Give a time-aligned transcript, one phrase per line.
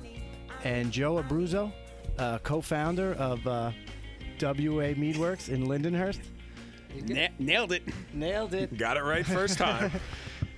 [0.65, 1.71] and Joe Abruzzo,
[2.17, 3.71] uh, co-founder of uh,
[4.41, 6.19] WA Meadwerks in Lindenhurst.
[7.07, 7.83] Na- nailed it.
[8.11, 8.77] Nailed it.
[8.77, 9.89] Got it right first time.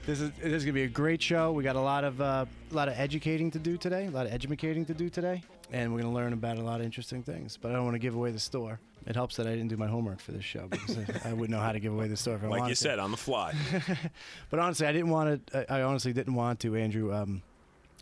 [0.05, 1.51] This is this is gonna be a great show.
[1.51, 4.25] We got a lot of uh, a lot of educating to do today, a lot
[4.25, 7.57] of educating to do today, and we're gonna learn about a lot of interesting things.
[7.61, 8.79] But I don't want to give away the store.
[9.05, 11.59] It helps that I didn't do my homework for this show because I wouldn't know
[11.59, 12.81] how to give away the store if I like wanted you to.
[12.81, 13.53] said, on the fly.
[14.49, 15.71] But honestly, I didn't want to.
[15.71, 17.41] I I honestly didn't want to, Andrew, um,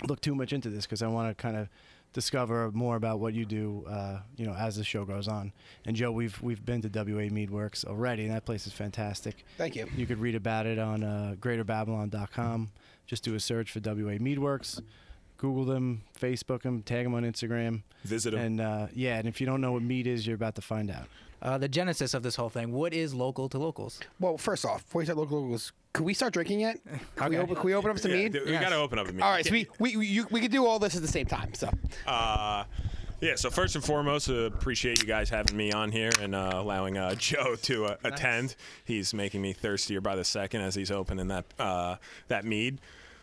[0.08, 1.68] look too much into this because I want to kind of
[2.13, 5.52] discover more about what you do, uh, you know, as the show goes on.
[5.86, 9.45] And Joe, we've we've been to WA Meadwerks already, and that place is fantastic.
[9.58, 9.88] Thank you.
[9.95, 12.70] You could read about it on uh, GreaterBabylon.com.
[13.05, 14.81] Just do a search for WA Meadwerks.
[15.38, 18.41] Google them, Facebook them, tag them on Instagram, Visit them.
[18.41, 19.17] and uh, yeah.
[19.19, 21.08] And if you don't know what mead is, you're about to find out.
[21.42, 22.72] Uh, the genesis of this whole thing.
[22.73, 24.00] What is local to locals?
[24.20, 26.80] Well, first off, before we start local locals, could we start drinking yet?
[27.16, 28.34] Can, we, open, can we open up some yeah, mead?
[28.34, 28.62] th- we Yes.
[28.64, 29.22] got to open up a mead.
[29.23, 31.26] All right, so we we we, you, we could do all this at the same
[31.26, 31.54] time.
[31.54, 31.70] So
[32.06, 32.66] Uh,
[33.22, 36.52] yeah, so first and foremost, uh, appreciate you guys having me on here and uh,
[36.56, 38.56] allowing uh, Joe to uh, attend.
[38.86, 41.96] He's making me thirstier by the second as he's opening that uh,
[42.28, 42.80] that mead.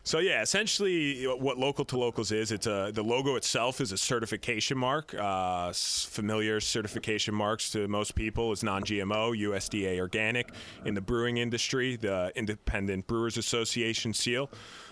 [0.07, 3.97] So yeah, essentially, what local to locals is, it's a the logo itself is a
[3.97, 5.13] certification mark.
[5.13, 10.53] Uh, familiar certification marks to most people is non-GMO, USDA organic.
[10.85, 14.49] In the brewing industry, the Independent Brewers Association seal.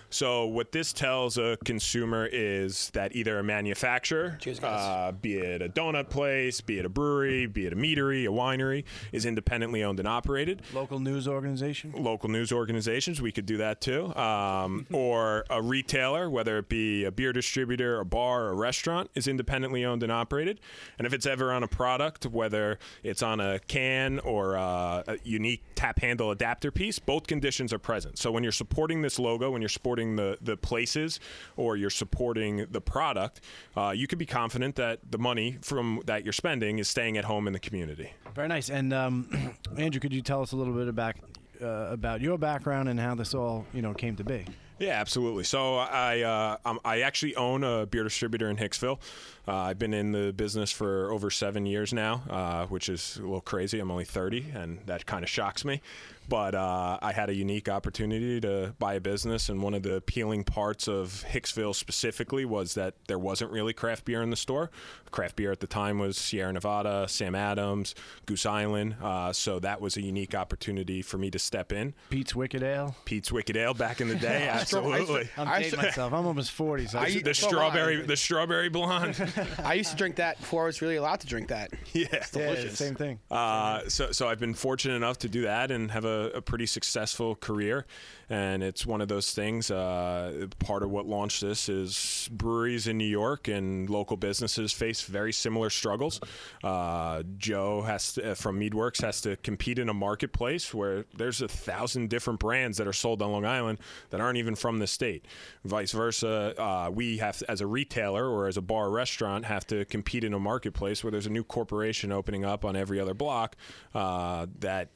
[0.09, 5.61] So what this tells a consumer is that either a manufacturer, Cheers, uh, be it
[5.61, 9.83] a donut place, be it a brewery, be it a meadery, a winery, is independently
[9.83, 10.61] owned and operated.
[10.73, 11.93] Local news organization.
[11.97, 14.15] Local news organizations, we could do that too.
[14.15, 19.09] Um, or a retailer, whether it be a beer distributor, a bar, or a restaurant,
[19.15, 20.59] is independently owned and operated.
[20.97, 25.17] And if it's ever on a product, whether it's on a can or uh, a
[25.23, 28.17] unique tap handle adapter piece, both conditions are present.
[28.17, 31.19] So when you're supporting this logo, when you're supporting the, the places,
[31.55, 33.41] or you're supporting the product,
[33.75, 37.25] uh, you can be confident that the money from that you're spending is staying at
[37.25, 38.11] home in the community.
[38.33, 38.69] Very nice.
[38.69, 41.15] And um, Andrew, could you tell us a little bit about
[41.61, 44.45] uh, about your background and how this all you know came to be?
[44.79, 45.45] Yeah, absolutely.
[45.45, 48.99] So I uh, um, I actually own a beer distributor in Hicksville.
[49.47, 53.21] Uh, I've been in the business for over seven years now, uh, which is a
[53.21, 53.79] little crazy.
[53.79, 55.81] I'm only 30, and that kind of shocks me.
[56.27, 59.93] But uh, I had a unique opportunity to buy a business, and one of the
[59.97, 64.71] appealing parts of Hicksville specifically was that there wasn't really craft beer in the store.
[65.11, 67.93] Craft beer at the time was Sierra Nevada, Sam Adams,
[68.25, 68.95] Goose Island.
[68.99, 71.93] Uh, so that was a unique opportunity for me to step in.
[72.09, 72.95] Pete's Wicked Ale.
[73.05, 75.29] Pete's Wicked Ale back in the day, absolutely.
[75.37, 76.13] I'm I dating myself.
[76.13, 78.05] I'm almost 40, so I- the so strawberry, I.
[78.05, 79.31] the strawberry blonde.
[79.63, 81.71] I used to drink that before I was really allowed to drink that.
[81.93, 82.07] yeah.
[82.11, 82.77] yeah, delicious.
[82.77, 83.19] same thing.
[83.29, 86.65] Uh, so, so I've been fortunate enough to do that and have a, a pretty
[86.65, 87.85] successful career.
[88.29, 89.69] And it's one of those things.
[89.69, 95.01] Uh, part of what launched this is breweries in New York and local businesses face
[95.03, 96.19] very similar struggles.
[96.63, 101.41] Uh, Joe has to, uh, from Meadwerks has to compete in a marketplace where there's
[101.41, 104.87] a thousand different brands that are sold on Long Island that aren't even from the
[104.87, 105.25] state.
[105.63, 109.67] Vice versa, uh, we have as a retailer or as a bar or restaurant have
[109.67, 113.13] to compete in a marketplace where there's a new corporation opening up on every other
[113.13, 113.55] block
[113.93, 114.89] uh, that.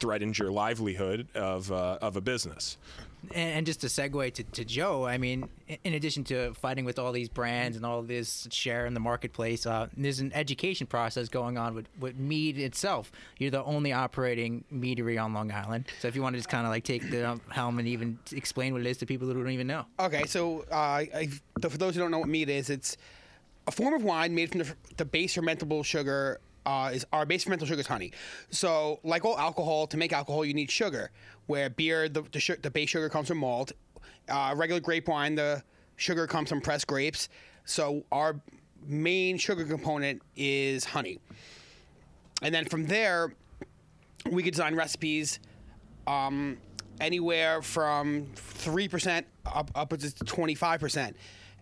[0.00, 2.76] Threatens your livelihood of, uh, of a business.
[3.34, 5.48] And, and just to segue to, to Joe, I mean,
[5.84, 9.66] in addition to fighting with all these brands and all this share in the marketplace,
[9.66, 13.10] uh, there's an education process going on with, with mead itself.
[13.38, 15.86] You're the only operating meadery on Long Island.
[16.00, 18.72] So if you want to just kind of like take the helm and even explain
[18.72, 19.84] what it is to people who don't even know.
[19.98, 21.28] Okay, so uh, I,
[21.60, 22.96] for those who don't know what mead is, it's
[23.66, 26.40] a form of wine made from the, the base fermentable sugar.
[26.68, 28.12] Uh, is our base fermentable sugar is honey.
[28.50, 31.10] So, like all alcohol, to make alcohol, you need sugar.
[31.46, 33.72] Where beer, the the, the base sugar comes from malt.
[34.28, 35.62] Uh, regular grape wine, the
[35.96, 37.30] sugar comes from pressed grapes.
[37.64, 38.38] So, our
[38.86, 41.18] main sugar component is honey.
[42.42, 43.32] And then from there,
[44.30, 45.40] we could design recipes
[46.06, 46.58] um,
[47.00, 51.16] anywhere from three percent up upwards to twenty five percent.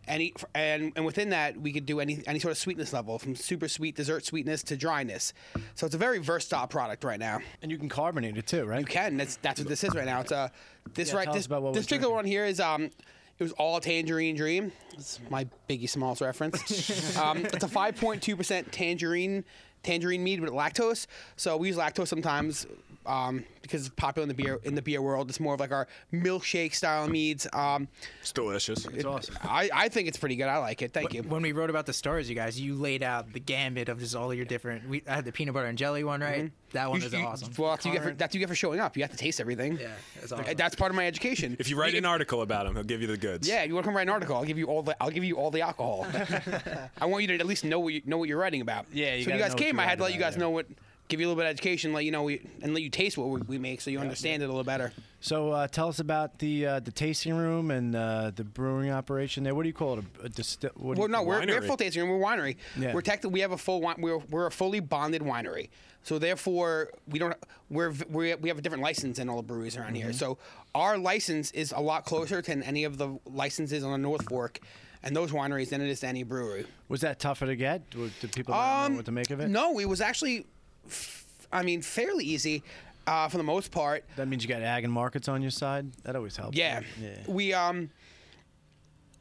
[0.08, 3.34] Any and and within that we could do any any sort of sweetness level from
[3.34, 5.32] super sweet dessert sweetness to dryness.
[5.74, 7.40] So it's a very versatile product right now.
[7.62, 8.80] And you can carbonate it too, right?
[8.80, 9.16] You can.
[9.16, 10.20] That's that's what this is right now.
[10.20, 10.52] It's a
[10.94, 12.90] this Yeah, right this this particular one here is um
[13.38, 14.72] it was all Tangerine Dream.
[14.94, 17.16] It's my Biggie Smalls reference.
[17.18, 19.44] um, it's a 5.2% tangerine
[19.82, 21.06] tangerine mead with lactose.
[21.36, 22.66] So we use lactose sometimes
[23.06, 25.28] um, because it's popular in the beer in the beer world.
[25.28, 27.46] It's more of like our milkshake style meads.
[27.52, 27.88] Um,
[28.20, 28.84] It's delicious.
[28.86, 29.36] It's awesome.
[29.42, 30.46] I, I think it's pretty good.
[30.46, 30.92] I like it.
[30.92, 31.22] Thank you.
[31.22, 34.14] When we wrote about the stars, you guys, you laid out the gambit of just
[34.14, 34.88] all your different.
[34.88, 36.50] We I had the peanut butter and jelly one, right?
[36.72, 37.52] That one You- was you- awesome.
[37.56, 38.96] Well, that's what, you get for, that's you get for showing up.
[38.96, 39.78] You have to taste everything.
[39.80, 39.88] Yeah,
[40.20, 40.56] that's awesome.
[40.56, 41.56] That's part of my education.
[41.58, 43.48] If you write an article about him, he'll give you the goods.
[43.48, 45.10] Yeah, if you want to come write an article, I'll give you all the I'll
[45.10, 46.06] give you all the alcohol.
[47.00, 48.86] I want you to at least know what you know what you're writing about.
[48.92, 50.44] Yeah, you so when you guys know came, I had to let you guys about,
[50.44, 50.66] know what,
[51.08, 53.16] give you a little bit of education, let you know we, and let you taste
[53.18, 54.92] what we, we make, so you understand it a little better.
[55.20, 59.44] So uh, tell us about the uh, the tasting room and uh, the brewing operation
[59.44, 59.54] there.
[59.54, 60.04] What do you call it?
[60.22, 61.66] A, a disti- what Well, no, we're, we're Winery.
[61.66, 62.10] full tasting room.
[62.18, 62.56] We're a winery.
[62.78, 62.92] Yeah.
[62.92, 63.96] We're technically we have a full wine.
[63.98, 65.70] We're we're a fully bonded winery.
[66.02, 67.34] So therefore, we don't
[67.68, 70.02] we're, we we have a different license than all the breweries around Mm-hmm.
[70.04, 70.12] here.
[70.12, 70.38] So
[70.74, 74.60] our license is a lot closer than any of the licenses on the North Fork,
[75.02, 76.66] and those wineries than it is to any brewery.
[76.88, 77.90] Was that tougher to get?
[77.90, 79.46] Do, do people not know what to make of it?
[79.46, 80.46] Um, No, it was actually,
[80.88, 82.62] f- I mean, fairly easy
[83.06, 84.04] uh, for the most part.
[84.16, 85.90] That means you got ag and markets on your side.
[86.02, 86.56] That always helps.
[86.56, 86.76] Yeah.
[86.76, 86.86] right?
[87.00, 87.16] Yeah.
[87.28, 87.90] We um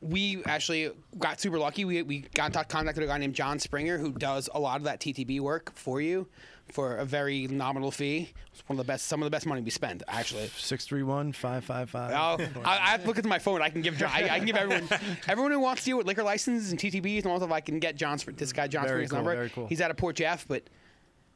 [0.01, 1.85] we actually got super lucky.
[1.85, 4.77] We we got in touch- contacted a guy named John Springer who does a lot
[4.77, 6.27] of that TTB work for you
[6.71, 8.33] for a very nominal fee.
[8.51, 10.47] It's one of the best some of the best money we spend actually.
[10.57, 12.11] Six three one five five five.
[12.13, 13.61] I'll, I, I have to look at my phone.
[13.61, 14.87] I can give John, I, I can give everyone
[15.27, 17.51] everyone who wants to deal with liquor licenses and TTBs and all stuff.
[17.51, 19.35] I can get John Spr- this guy John Very Springer's cool, number.
[19.35, 19.67] very cool.
[19.67, 20.63] He's out of Port Jeff, but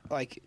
[0.09, 0.41] like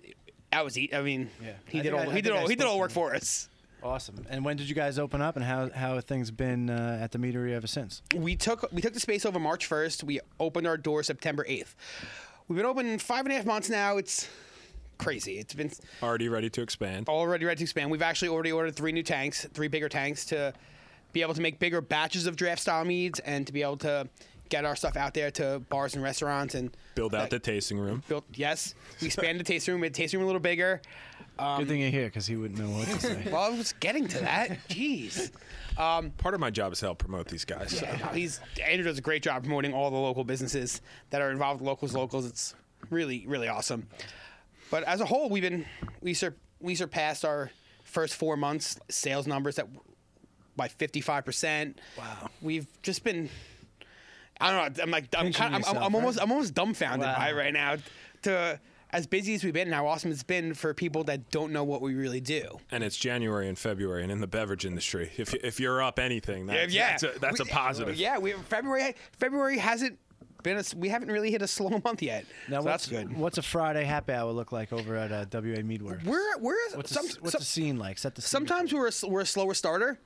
[0.53, 1.53] I was I mean Yeah.
[1.69, 2.79] he I did think I- all I he did think I all he did all
[2.79, 3.49] work for us.
[3.83, 4.25] Awesome.
[4.31, 7.11] And when did you guys open up, and how how have things been uh, at
[7.11, 8.01] the meadery ever since?
[8.15, 10.05] we took we took the space over March 1st.
[10.05, 11.75] We opened our door September 8th.
[12.47, 13.97] We've been open five and a half months now.
[13.97, 14.29] It's
[14.99, 15.39] crazy.
[15.39, 17.09] It's been Already ready to expand.
[17.09, 17.91] already ready to expand.
[17.91, 20.53] We've actually already ordered three new tanks, three bigger tanks to
[21.13, 24.09] be able to make bigger batches of draft style meads and to be able to
[24.49, 27.79] get our stuff out there to bars and restaurants and Build out that- the tasting
[27.79, 28.03] room.
[28.09, 28.25] built.
[28.35, 29.81] Yes, we expanded the tasting room.
[29.81, 30.81] Made the tasting room a little bigger.
[31.39, 33.23] Um, Good thing you're here, because he wouldn't know what to say.
[33.33, 34.51] Well, I was getting to that.
[34.69, 35.31] Jeez.
[35.79, 37.79] Um, part of my job is to help promote these guys.
[37.79, 37.87] so.
[37.87, 41.61] No, he's Andrew does a great job promoting all the local businesses that are involved
[41.61, 41.95] with locals.
[41.95, 42.55] Locals, it's
[42.91, 43.89] really really awesome.
[44.71, 45.65] But as a whole, we've been
[46.03, 47.51] we sur- we surpassed our
[47.85, 49.67] first four months sales numbers that
[50.55, 51.81] by fifty five percent.
[51.97, 52.29] Wow.
[52.43, 53.31] We've just been.
[54.43, 54.83] I don't know.
[54.83, 56.21] I'm like I'm, kind of, I'm, I'm almost?
[56.21, 57.17] I'm almost dumbfounded Wow.
[57.17, 57.77] by it right now.
[58.23, 58.61] To
[58.91, 61.65] as busy as we've been and how awesome it's been for people that don't know
[61.65, 62.59] what we really do.
[62.71, 66.47] And it's January and February, and in the beverage industry, if if you're up anything,
[66.47, 67.97] that's, yeah, that's, a, that's a positive.
[67.97, 69.99] Yeah, we February February hasn't
[70.43, 72.27] been a, we haven't really hit a slow month yet.
[72.49, 73.17] Now, so what's, that's good.
[73.17, 76.05] What's a Friday happy hour look like over at uh, WA Meadwerks?
[76.05, 77.97] We're we're what's some, the, what's some- the scene like?
[77.99, 79.99] Set the scene sometimes we're a, we're a slower starter.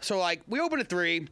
[0.00, 1.28] So like we open at three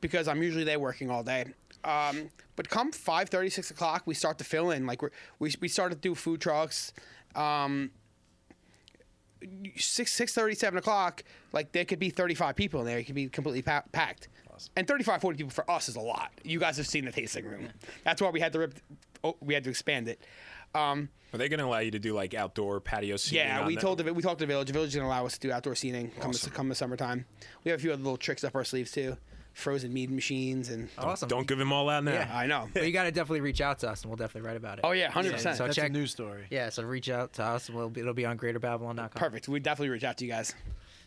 [0.00, 1.46] because I'm usually there working all day.
[1.84, 4.86] Um, but come 5:30, 6 o'clock, we start to fill in.
[4.86, 6.92] Like we're, we we start to do food trucks.
[7.34, 7.90] Um,
[9.76, 11.22] six six thirty seven o'clock
[11.52, 12.98] like there could be 35 people in there.
[12.98, 14.28] It could be completely pa- packed.
[14.76, 16.30] And 35 40 people for us is a lot.
[16.44, 17.68] You guys have seen the tasting room.
[18.04, 18.74] That's why we had to rip
[19.24, 20.24] oh, we had to expand it.
[20.74, 23.44] Um, Are they going to allow you to do like outdoor patio seating?
[23.44, 24.68] yeah we told the we talked to the village.
[24.68, 26.74] The village is going to allow us to do outdoor seating come the, come the
[26.74, 27.26] summertime.
[27.64, 29.16] We have a few other little tricks up our sleeves too
[29.54, 31.28] frozen mead machines and awesome.
[31.28, 32.12] Don't give them all out now.
[32.12, 32.30] Yeah.
[32.36, 34.56] i know But you got to definitely reach out to us, and we'll definitely write
[34.56, 34.82] about it.
[34.84, 36.44] oh yeah 100% Yeah, so That's check- a news story.
[36.50, 39.08] Yeah, so reach out to us, and we'll be, it'll be on GreaterBabylon.com.
[39.14, 40.54] perfect we definitely reach out to you guys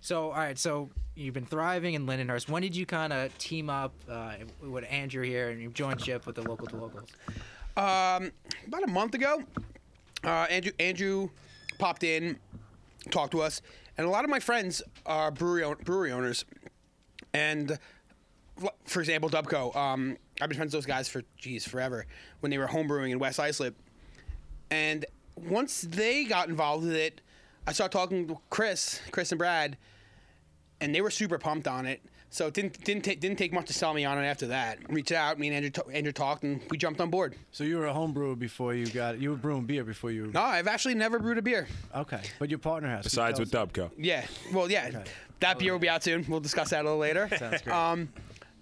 [0.02, 2.48] So, all right, so you've been thriving in Lindenhurst.
[2.50, 6.26] When did you kind of team up uh, with Andrew here and you joined ship
[6.26, 7.10] with the local to locals?
[7.76, 8.32] Um,
[8.68, 9.44] about a month ago,
[10.24, 11.30] uh, Andrew Andrew
[11.80, 12.38] popped in,
[13.12, 13.62] talked to us,
[13.98, 16.46] and a lot of my friends are brewery brewery owners,
[17.34, 17.78] and l-
[18.86, 19.76] for example, Dubco.
[19.76, 22.06] Um, I've been friends with those guys for geez forever
[22.40, 23.76] when they were homebrewing in West Islip,
[24.70, 27.22] and once they got involved with it,
[27.66, 29.78] I started talking to Chris, Chris and Brad,
[30.82, 32.02] and they were super pumped on it.
[32.30, 34.80] So it didn't didn't take didn't take much to sell me on it after that.
[34.92, 37.36] Reached out, me and Andrew, t- Andrew talked, and we jumped on board.
[37.52, 40.30] So you were a home brewer before you got you were brewing beer before you.
[40.34, 41.68] No, I've actually never brewed a beer.
[41.96, 43.06] Okay, but your partner has.
[43.06, 43.92] Besides with Dubco.
[43.98, 44.26] Yeah.
[44.54, 45.04] Well, yeah.
[45.40, 46.26] That beer will be out soon.
[46.28, 47.30] We'll discuss that a little later.
[47.38, 47.76] Sounds great.
[47.76, 48.10] Um,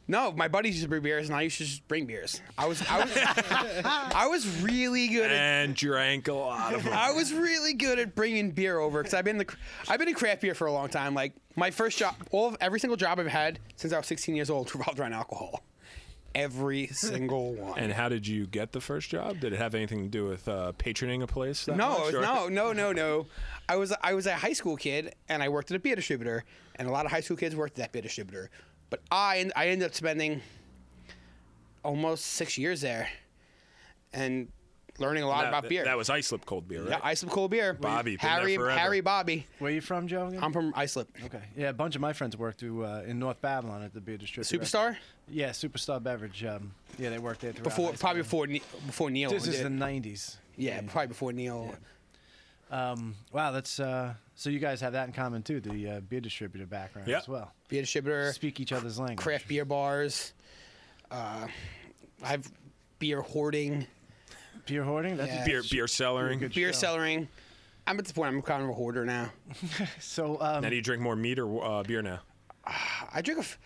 [0.07, 2.41] no, my buddies used to brew beers, and I used to just bring beers.
[2.57, 3.12] I was, I was,
[3.85, 5.38] I was really good at.
[5.38, 6.93] And drank a lot of them.
[6.93, 9.47] I was really good at bringing beer over because I've been the,
[9.88, 11.13] I've been in craft beer for a long time.
[11.15, 14.35] Like my first job, all of every single job I've had since I was 16
[14.35, 15.63] years old revolved around alcohol.
[16.35, 17.79] Every single one.
[17.79, 19.39] And how did you get the first job?
[19.39, 21.63] Did it have anything to do with uh, patroning a place?
[21.63, 23.27] that No, much, or- no, no, no, no.
[23.69, 26.43] I was I was a high school kid, and I worked at a beer distributor,
[26.75, 28.50] and a lot of high school kids worked at that beer distributor.
[28.96, 30.42] But I I ended up spending
[31.84, 33.10] almost six years there,
[34.14, 34.48] and
[35.00, 35.84] learning a lot that, about beer.
[35.84, 36.92] That was Islip cold beer, right?
[36.92, 37.74] yeah, Islip cold beer.
[37.74, 38.56] Bobby, been Harry.
[38.56, 39.48] Harry, Bobby.
[39.60, 40.28] Where are you from, Joe?
[40.28, 40.42] Again?
[40.42, 41.10] I'm from Islip.
[41.25, 41.42] okay.
[41.58, 44.18] Yeah, a bunch of my friends worked through uh, in North Babylon at the beer
[44.18, 44.58] distributor.
[44.58, 44.96] Superstar
[45.30, 46.46] Yeah, Superstar Beverage.
[46.46, 49.30] Um, yeah, they worked there throughout before, high probably before Ne- before Neil.
[49.30, 50.38] This is did the '90s.
[50.56, 51.75] yeah, probably before Neil.
[52.72, 56.20] Um, wow, that's uh, so you guys have that in common too, the uh, beer
[56.22, 57.18] distributor background Yeah.
[57.20, 57.51] as well.
[57.70, 59.20] Beer distributor, Speak each other's language.
[59.20, 60.34] craft beer bars.
[61.10, 61.48] Uh,
[62.24, 62.51] I have
[63.00, 63.88] beer hoarding,
[64.65, 65.18] Beer hoarding.
[65.18, 65.46] That's Yeah.
[65.46, 66.39] beer beer cellaring.
[66.39, 66.88] good beer show.
[66.98, 67.27] cellaring.
[67.88, 69.32] I'm at the point I'm kind of a hoarder now.
[70.00, 72.20] So um, Now, do you drink more meat or uh, beer now?
[72.65, 73.60] I drink a, f-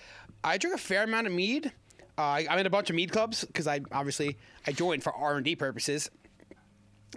[0.43, 1.71] I drink a fair amount of mead.
[2.17, 5.13] Uh, I- I'm in a bunch of mead clubs because I obviously I joined for
[5.15, 6.09] R and D purposes.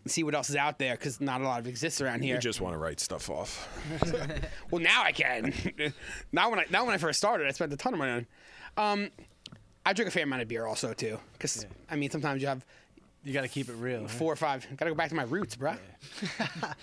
[0.06, 2.34] See what else is out there because not a lot of exists around here.
[2.34, 3.68] You just want to write stuff off.
[4.70, 5.52] well, now I can.
[6.32, 8.26] now when I now when I first started, I spent a ton of money on.
[8.76, 9.11] Um,
[9.84, 12.64] I drink a fair amount of beer also too because I mean sometimes you have
[13.24, 14.02] you got to keep it real.
[14.02, 14.08] huh?
[14.08, 14.66] four or five.
[14.76, 15.76] Got to go back to my roots, bruh.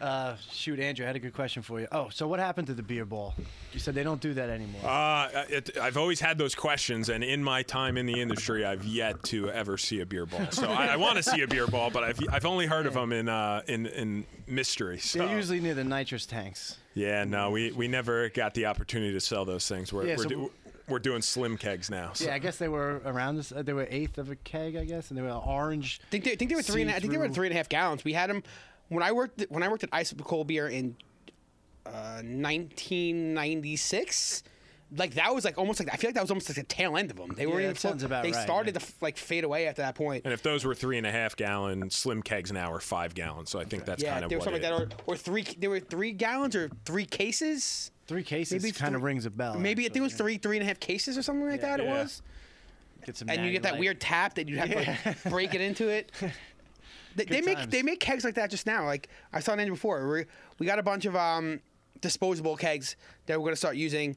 [0.00, 1.86] Uh, shoot, Andrew, I had a good question for you.
[1.92, 3.34] Oh, so what happened to the beer ball?
[3.72, 4.80] You said they don't do that anymore.
[4.84, 8.82] Uh, it, I've always had those questions, and in my time in the industry, I've
[8.84, 10.50] yet to ever see a beer ball.
[10.50, 12.94] So I, I want to see a beer ball, but I've, I've only heard of
[12.94, 14.98] them in uh, in in mystery.
[14.98, 15.20] So.
[15.20, 16.78] They're usually near the nitrous tanks.
[16.94, 19.92] yeah, no, we, we never got the opportunity to sell those things.
[19.92, 20.50] We're Yeah, we're, so- do,
[20.92, 22.12] we're doing slim kegs now.
[22.12, 22.26] So.
[22.26, 23.50] Yeah, I guess they were around this.
[23.50, 26.00] Uh, they were eighth of a keg, I guess, and they were orange.
[26.04, 26.82] I think they, I think they were three.
[26.82, 28.04] And, a- I think they were three and a half gallons.
[28.04, 28.42] We had them
[28.88, 30.94] when I worked when I worked at Ice Cold Beer in
[31.86, 34.44] uh, 1996.
[34.94, 36.98] Like that was like almost like I feel like that was almost like the tail
[36.98, 37.32] end of them.
[37.34, 38.80] They Yeah, weren't that even full- sounds about They right, started yeah.
[38.80, 40.26] to like fade away after that point.
[40.26, 43.48] And if those were three and a half gallon, slim kegs now are five gallons.
[43.48, 45.14] So I think that's yeah, kind of there was what something it, like that, or,
[45.14, 45.46] or three.
[45.58, 47.90] There were three gallons or three cases.
[48.12, 49.58] Three cases Maybe kind of rings a bell.
[49.58, 51.80] Maybe I think it was three, three and a half cases or something like that.
[51.80, 52.22] It was.
[53.06, 55.60] Get some and you get that weird tap that you have to like, break it
[55.60, 56.12] into it.
[57.14, 57.70] They, they make times.
[57.70, 58.86] they make kegs like that just now.
[58.86, 60.08] Like I saw Ninja before.
[60.08, 60.24] We
[60.58, 61.60] we got a bunch of um,
[62.00, 64.16] disposable kegs that we're gonna start using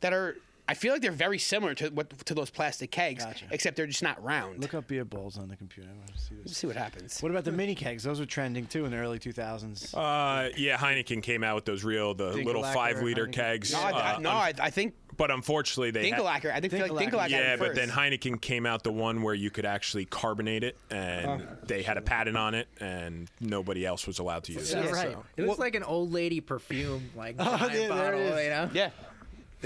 [0.00, 0.36] that are.
[0.66, 3.44] I feel like they're very similar to what to those plastic kegs, Gotcha.
[3.50, 4.60] except they're just not round.
[4.62, 5.90] Look up beer bowls on the computer.
[5.92, 7.20] I want to see Let's see what happens.
[7.20, 8.02] What about the mini kegs?
[8.02, 9.92] Those were trending too in the early 2000s.
[9.94, 13.32] Uh, yeah, Heineken came out with those real, the little five liter Heineken.
[13.32, 13.72] kegs.
[13.74, 16.50] no, I, I, Uh, no, I, I think but unfortunately, they had- Dinkelacker.
[16.52, 17.10] I think Dinkelacker.
[17.10, 17.28] Dinkelacker.
[17.30, 17.88] Yeah, it but then.
[17.90, 22.02] Heineken came out the one where you could actually carbonate it, and they had a
[22.02, 24.92] patent on it, and nobody else was allowed to use Yeah, it.
[24.92, 25.12] right.
[25.12, 25.24] so.
[25.36, 28.70] It looks Well- like an old lady perfume, like Oh, yeah, bottle, you know?
[28.72, 28.90] yeah,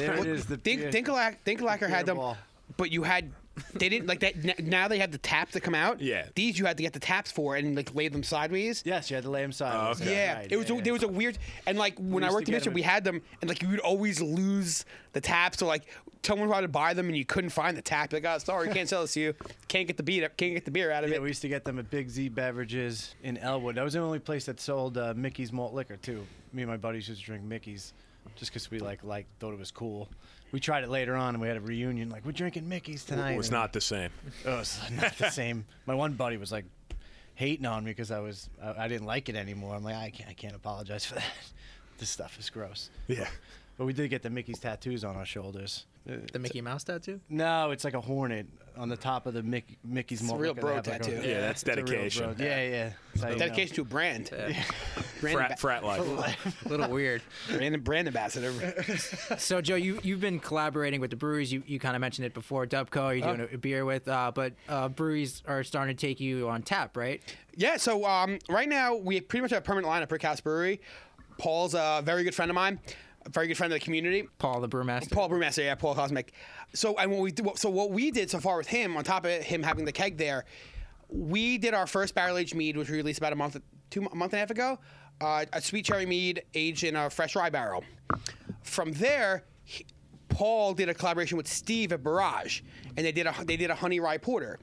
[0.07, 0.47] There it is.
[0.47, 2.37] The Dink, beer- Dinkelack, Dinkelacker beer had them, ball.
[2.77, 3.33] but you had
[3.75, 4.37] they didn't like that.
[4.37, 6.01] n- Now they have the taps that come out.
[6.01, 6.27] Yeah.
[6.37, 8.85] these you had to get the taps for and like lay them sideways.
[8.87, 10.01] Yes, you had to lay them sideways.
[10.01, 10.13] okay.
[10.15, 12.47] Yeah, right, it was yeah, a, there was a weird and like when I worked
[12.49, 15.59] in get Michigan, we had them and like you would always lose the taps.
[15.59, 15.83] So like
[16.23, 18.13] someone tried to buy them and you couldn't find the tap.
[18.13, 19.35] Like, oh, sorry, can't sell this to you.
[19.67, 20.21] Can't get the beat.
[20.37, 21.23] Can't get the beer out of Yeah, it.
[21.23, 23.75] we used to get them at Big Z Beverages in Elwood.
[23.75, 26.25] That was the only place that sold uh, Mickey's malt liquor too.
[26.53, 27.93] Me and my buddies used to drink Mickey's,
[28.37, 30.09] just because we like like thought it was cool.
[30.51, 32.09] We tried it later on, and we had a reunion.
[32.11, 33.33] Like we're drinking Mickey's tonight.
[33.33, 34.11] It was not the same.
[34.47, 35.67] Oh, it was not the same.
[35.87, 36.65] My one buddy was like
[37.35, 39.75] hating on me because I was I, I didn't like it anymore.
[39.75, 41.25] I'm like I can't I can't apologize for that.
[41.99, 42.91] This stuff is gross.
[43.09, 43.27] Yeah.
[43.79, 45.87] But we did get the Mickey's tattoos on our shoulders.
[46.11, 47.21] Uh, The Mickey Mouse tattoo?
[47.29, 50.53] No, it's like a hornet on the top of the Mickey, Mickey's It's a real
[50.55, 51.21] bro They like a- tattoo.
[51.29, 52.35] Yeah, that's it's a real dedication.
[52.35, 52.91] bro- Yeah, yeah.
[53.15, 53.39] That's how you know.
[53.39, 54.31] Dedication to a brand.
[54.31, 54.57] brand,
[55.21, 56.65] Frat, amba- frat life.
[56.67, 57.23] A little weird.
[57.53, 58.53] brand, brand ambassador.
[59.39, 61.53] So, Joe, you you've been collaborating with the breweries.
[61.53, 62.67] You you kind of mentioned it before.
[62.67, 66.19] Dubco, you're doing a, a beer with, uh, but uh, breweries are starting to take
[66.19, 67.23] you on tap, right?
[67.57, 70.81] Yeah, so um, right now we pretty much have a permanent line at Brickhouse Brewery.
[71.39, 72.81] Paul's a very good friend of mine,
[73.27, 74.29] a very good friend of the community.
[74.39, 75.11] Paul, the brewmaster.
[75.13, 76.29] Paul Brewmaster, yeah, Paul Komsic.
[76.73, 79.25] So and what we did, so what we did so far with him, on top
[79.25, 80.45] of him having the keg there,
[81.09, 83.57] we did our first barrel aged mead, which we released about a month,
[83.91, 84.79] two a month and a half ago.
[85.21, 87.83] Uh, a sweet cherry mead aged in a fresh rye barrel.
[88.63, 89.87] From there, he-
[90.29, 92.61] Paul did a collaboration with Steve at Barrage,
[92.97, 94.59] and they did a they did a honey rye porter.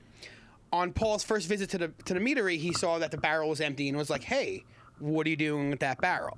[0.72, 3.60] On Paul's first visit to the to the meadery, he saw that the barrel was
[3.60, 4.64] empty and was like, "Hey,
[5.00, 6.38] what are you doing with that barrel?"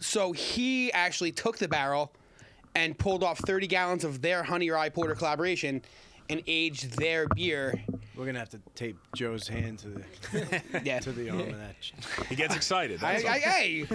[0.00, 2.12] So he actually took the barrel
[2.74, 5.82] and pulled off 30 gallons of their honey rye porter collaboration
[6.28, 7.82] and aged their beer.
[8.16, 10.98] We're gonna have to tape Joe's hand to the Yeah.
[11.00, 11.76] to the arm of that.
[12.28, 13.02] He gets excited.
[13.02, 13.24] I, That's.
[13.26, 13.86] I, hey,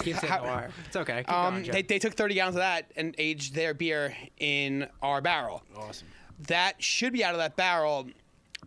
[0.00, 0.70] Keeps it in the wire.
[0.86, 1.18] It's okay.
[1.18, 1.72] Keep um, going, Joe.
[1.72, 5.62] they, they took 30 gallons of that and aged their beer in our barrel.
[5.76, 6.08] Awesome.
[6.48, 8.08] That should be out of that barrel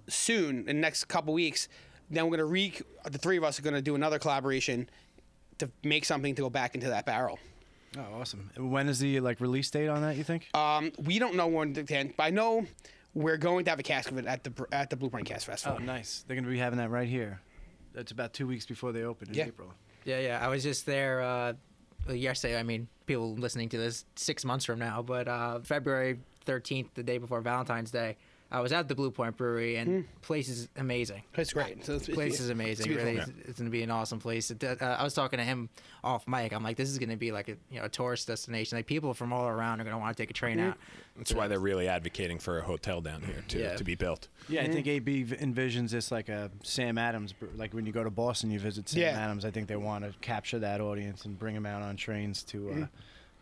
[0.07, 1.67] soon in the next couple weeks.
[2.09, 2.73] Then we're gonna re
[3.09, 4.89] the three of us are gonna do another collaboration
[5.59, 7.39] to make something to go back into that barrel.
[7.97, 8.49] Oh, awesome.
[8.57, 10.15] When is the like release date on that?
[10.17, 10.49] You think?
[10.55, 12.65] Um, we don't know when to end, but I know
[13.13, 15.25] we're going to have a cask of it at the br- at the Blue Point
[15.25, 15.77] Cask Festival.
[15.81, 16.23] Oh, nice.
[16.27, 17.41] They're going to be having that right here.
[17.93, 19.45] That's about two weeks before they open in Yeah.
[19.45, 19.73] April.
[20.05, 20.39] Yeah, yeah.
[20.41, 21.53] I was just there uh,
[22.09, 22.57] yesterday.
[22.59, 27.03] I mean, people listening to this six months from now, but uh, February 13th, the
[27.03, 28.17] day before Valentine's Day,
[28.51, 30.01] I was at the Blue Point Brewery, and hmm.
[30.21, 31.21] place is amazing.
[31.37, 31.85] Uh, it's great.
[31.85, 32.87] So it's, Place is amazing.
[32.87, 33.11] beautiful.
[33.11, 34.49] really, it's, it's going to be an awesome place.
[34.49, 35.69] It, uh, I was talking to him
[36.03, 36.51] off mic.
[36.51, 38.77] I'm like, this is going to be like a you know a tourist destination.
[38.77, 40.69] Like people from all around are going to want to take a train hmm.
[40.69, 40.77] out.
[41.15, 43.75] That's why they're really advocating for a hotel down here to, Yeah.
[43.75, 44.29] to be built.
[44.47, 44.71] Yeah, I hmm.
[44.71, 48.59] think AB envisions this like a Sam Adams, like when you go to Boston, you
[48.59, 49.09] visit Sam Yeah.
[49.09, 49.45] Adams.
[49.45, 52.71] I think they want to capture that audience and bring them out on trains to
[52.71, 52.87] uh,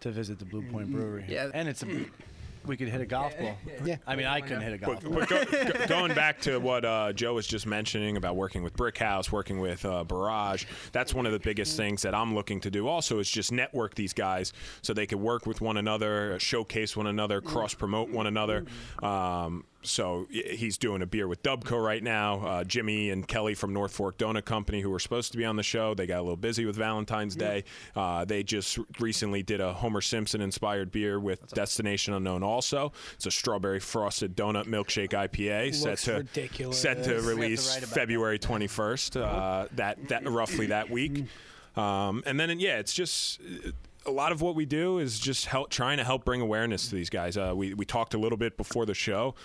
[0.01, 0.99] to visit the Blue Point mm-hmm.
[0.99, 1.25] Brewery.
[1.29, 1.49] Yeah.
[1.53, 1.87] and it's a
[2.67, 3.57] we could hit a golf ball.
[3.86, 3.97] Yeah.
[4.05, 5.19] I mean, I couldn't hit a golf But, ball.
[5.19, 8.75] but go, go- going back to what uh, Joe was just mentioning about working with
[8.75, 12.69] Brickhouse, working with uh, Barrage, that's one of the biggest things that I'm looking to
[12.71, 12.88] do.
[12.88, 17.07] Also, is just network these guys so they can work with one another, showcase one
[17.07, 18.65] another, cross promote one another.
[19.01, 22.39] Um, so he's doing a beer with Dubco right now.
[22.39, 25.55] Uh, Jimmy and Kelly from North Fork Donut Company, who were supposed to be on
[25.55, 27.63] the show, they got a little busy with Valentine's Day.
[27.96, 32.43] Uh, they just recently did a Homer Simpson inspired beer with Destination Unknown.
[32.43, 36.79] Also, it's a strawberry frosted donut milkshake IPA set to ridiculous.
[36.81, 39.22] set to release February 21st.
[39.22, 41.25] Uh, that that roughly that week.
[41.77, 43.39] Um, and then yeah, it's just
[44.07, 46.95] a lot of what we do is just help trying to help bring awareness to
[46.95, 47.37] these guys.
[47.37, 49.35] Uh, we we talked a little bit before the show.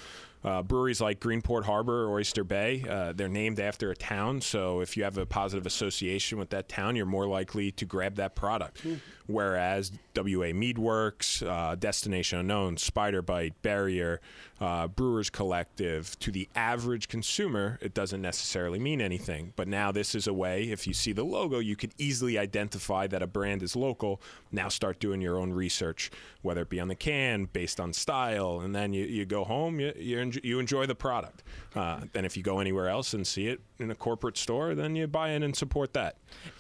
[0.45, 4.41] Uh, breweries like Greenport Harbor or Oyster Bay, uh, they're named after a town.
[4.41, 8.17] So if you have a positive association with that town, you're more likely to grab
[8.17, 8.85] that product.
[9.27, 14.21] Whereas WA Meadwerks, uh, Destination Unknown, Spider Bite, Barrier,
[14.61, 19.53] uh, Brewers Collective, to the average consumer, it doesn't necessarily mean anything.
[19.57, 23.07] But now this is a way, if you see the logo, you could easily identify
[23.07, 24.21] that a brand is local.
[24.51, 26.11] Now start doing your own research,
[26.43, 29.81] whether it be on the can, based on style, and then you, you go home,
[29.81, 31.43] you, you, enjoy, you enjoy the product.
[31.75, 34.97] Uh, then if you go anywhere else and see it in a corporate store, then
[34.97, 36.17] you buy in and support that.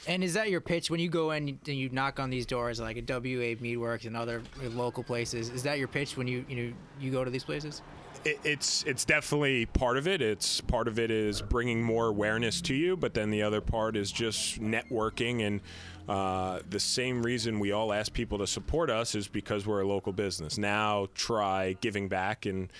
[0.07, 2.81] And is that your pitch when you go in and you knock on these doors
[2.81, 5.51] like a WA Meadwerks and other local places?
[5.51, 7.83] Is that your pitch when you you know you go to these places?
[8.25, 10.23] it, it's it's definitely part of it.
[10.23, 13.97] It's part of it is bringing more awareness to you, but then the other part
[13.97, 15.61] is just networking and.
[16.09, 19.87] Uh, the same reason we all ask people to support us is because we're a
[19.87, 20.59] local business.
[20.59, 22.73] Now try giving back and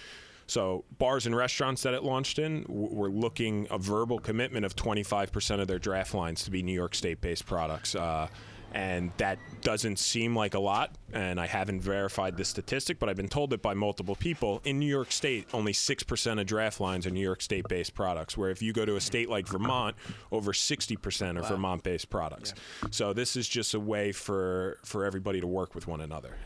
[0.53, 5.61] so bars and restaurants that it launched in, were looking a verbal commitment of 25%
[5.61, 7.95] of their draft lines to be New York State-based products.
[7.95, 8.29] Uh,
[8.75, 13.17] and that doesn't seem like a lot, and I haven't verified the statistic, but I've
[13.17, 14.63] been told it by multiple people.
[14.65, 18.37] In New York State, only 6% of draft lines are New York State based products,
[18.37, 19.97] where if you go to a state like Vermont,
[20.31, 22.55] over 60% are Vermont based products.
[22.91, 26.37] So this is just a way for, for everybody to work with one another.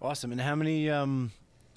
[0.00, 0.30] Awesome.
[0.32, 1.32] And how many, um,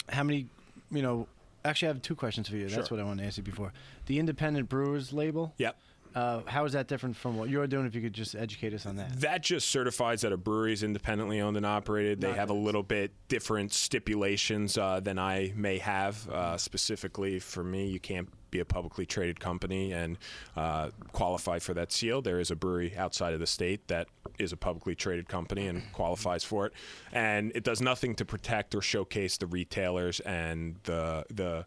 [0.08, 0.46] how many,
[0.92, 1.26] you know,
[1.64, 2.68] actually, I have two questions for you.
[2.68, 3.72] That's what I wanted to ask you before.
[4.06, 5.54] The independent brewers label.
[5.58, 5.76] Yep.
[6.14, 7.86] Uh, how is that different from what you're doing?
[7.86, 9.20] If you could just educate us on that.
[9.20, 12.20] That just certifies that a brewery is independently owned and operated.
[12.20, 16.28] They Not have a little bit different stipulations uh, than I may have.
[16.28, 20.16] Uh, specifically for me, you can't be a publicly traded company and
[20.56, 22.22] uh, qualify for that seal.
[22.22, 25.82] There is a brewery outside of the state that is a publicly traded company and
[25.92, 26.72] qualifies for it,
[27.12, 31.66] and it does nothing to protect or showcase the retailers and the the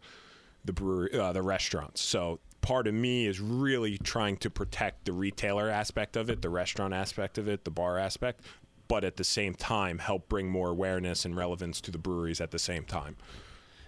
[0.63, 2.01] the brewery, uh, the restaurants.
[2.01, 6.49] So part of me is really trying to protect the retailer aspect of it, the
[6.49, 8.41] restaurant aspect of it, the bar aspect,
[8.88, 12.51] but at the same time help bring more awareness and relevance to the breweries at
[12.51, 13.15] the same time.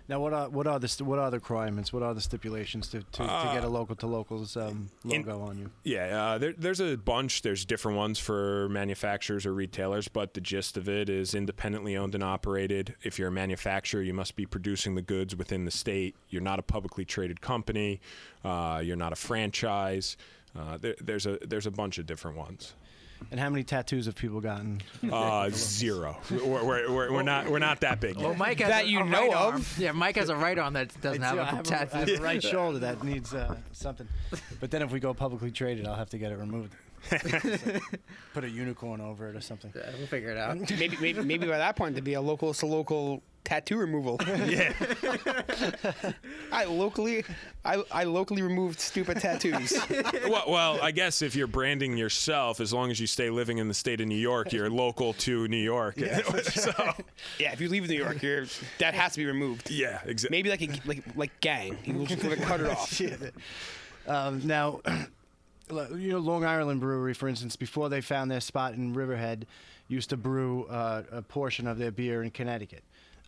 [0.09, 1.93] Now, what are what are the what are the requirements?
[1.93, 5.41] What are the stipulations to, to, to get a local to locals um, in- logo
[5.41, 5.71] on you?
[5.83, 7.41] Yeah, uh, there, there's a bunch.
[7.41, 12.15] There's different ones for manufacturers or retailers, but the gist of it is independently owned
[12.15, 12.95] and operated.
[13.03, 16.15] If you're a manufacturer, you must be producing the goods within the state.
[16.29, 18.01] You're not a publicly traded company.
[18.43, 20.17] Uh, you're not a franchise.
[20.57, 22.73] Uh, there, there's a there's a bunch of different ones.
[23.31, 24.81] And how many tattoos have people gotten?
[25.11, 26.17] Uh, zero.
[26.29, 28.17] We're, we're, we're, we're not we're not that big.
[28.17, 29.53] Well, Mike has That a, you a know right of.
[29.53, 29.65] arm.
[29.77, 31.97] Yeah, Mike has a right arm that doesn't have I a have, a, I tattoo.
[31.97, 34.07] have a right shoulder that needs uh, something.
[34.59, 36.73] But then if we go publicly traded, I'll have to get it removed.
[38.33, 39.71] Put a unicorn over it or something.
[39.75, 40.57] Yeah, we'll figure it out.
[40.57, 43.21] maybe, maybe maybe by that point to be a local to local
[43.53, 44.19] tattoo removal.
[44.47, 44.73] yeah.
[46.51, 47.23] I locally
[47.63, 49.73] I, I locally removed stupid tattoos.
[50.23, 53.67] Well, well, I guess if you're branding yourself, as long as you stay living in
[53.67, 55.99] the state of New York, you're local to New York.
[56.43, 56.71] so,
[57.39, 58.45] yeah, if you leave New York, you're
[58.79, 59.69] that has to be removed.
[59.69, 60.37] yeah, exactly.
[60.37, 61.77] Maybe like a like like gang.
[61.83, 63.01] You just gonna cut it off.
[64.07, 64.81] Um, now,
[65.69, 69.45] you know, Long Island Brewery, for instance, before they found their spot in Riverhead,
[69.87, 72.83] used to brew uh, a portion of their beer in Connecticut.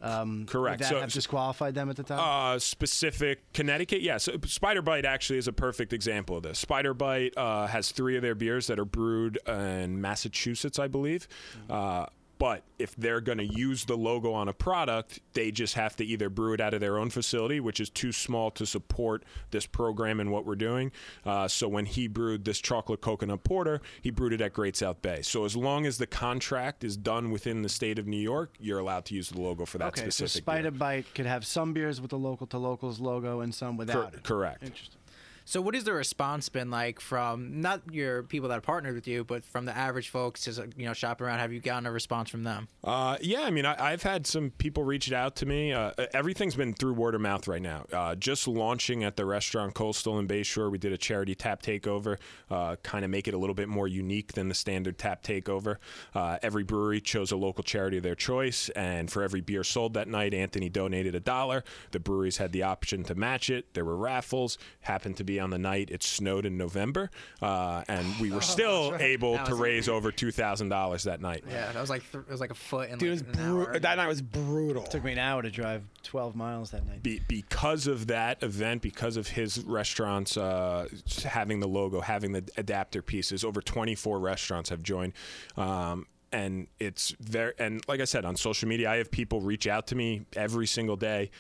[0.06, 0.80] Um, Correct.
[0.80, 2.20] Would that So- have disqualified them at the time?
[2.20, 4.30] Uh, specific Connecticut, yes.
[4.46, 6.60] Spider Bite actually is a perfect example of this.
[6.60, 11.28] Spider Bite uh, has three of their beers that are brewed in Massachusetts, I believe.
[11.70, 12.06] Uh,
[12.38, 16.06] but if they're going to use the logo on a product, they just have to
[16.06, 19.66] either brew it out of their own facility, which is too small to support this
[19.66, 20.92] program and what we're doing.
[21.26, 25.02] Uh, so when he brewed this chocolate coconut porter, he brewed it at Great South
[25.02, 25.22] Bay.
[25.22, 28.80] So as long as the contract is done within the state of New York, you're
[28.80, 30.46] allowed to use the logo for that specific okay, so specific.
[30.46, 30.56] beer.
[30.56, 34.14] Spider Bite could have some beers with the local to locals logo and some without
[34.14, 34.24] it.
[34.24, 34.64] correct.
[34.64, 35.00] Interesting.
[35.48, 39.24] So, what has the response been like from not your people that partnered with you,
[39.24, 41.38] but from the average folks just you know shopping around?
[41.38, 42.68] Have you gotten a response from them?
[42.84, 45.72] Uh, yeah, I mean, I, I've had some people reach out to me.
[45.72, 47.86] Uh, everything's been through word of mouth right now.
[47.94, 52.18] Uh, just launching at the restaurant Coastal in Bayshore, we did a charity tap takeover,
[52.50, 55.78] uh, kind of make it a little bit more unique than the standard tap takeover.
[56.16, 59.94] Uh, every brewery chose a local charity of their choice, and for every beer sold
[59.94, 61.64] that night, Anthony donated a dollar.
[61.92, 63.76] The breweries had the option to match it.
[63.76, 64.58] There were raffles.
[64.82, 67.10] Happened to be on the night it snowed in November,
[67.42, 71.44] uh, and we were still able That to raise over two thousand dollars that night.
[71.50, 73.38] Yeah, that was like th- it was like a foot in Dude, it like was
[73.40, 73.80] an bru- hour.
[73.80, 74.84] that night was brutal.
[74.84, 77.02] It Took me an hour to drive 12 miles that night.
[77.04, 80.88] be, because of that event, because of his restaurants uh,
[81.24, 85.14] having the logo, having the adapter pieces, over 24 restaurants have joined.
[85.58, 89.68] Um, and it's very, and like I said, on social media, I have people reach
[89.68, 91.32] out to me every single day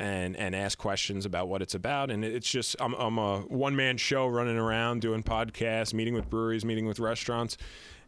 [0.00, 2.10] and, and ask questions about what it's about.
[2.10, 6.30] And it's just, I'm, I'm a one man show running around doing podcasts, meeting with
[6.30, 7.58] breweries, meeting with restaurants.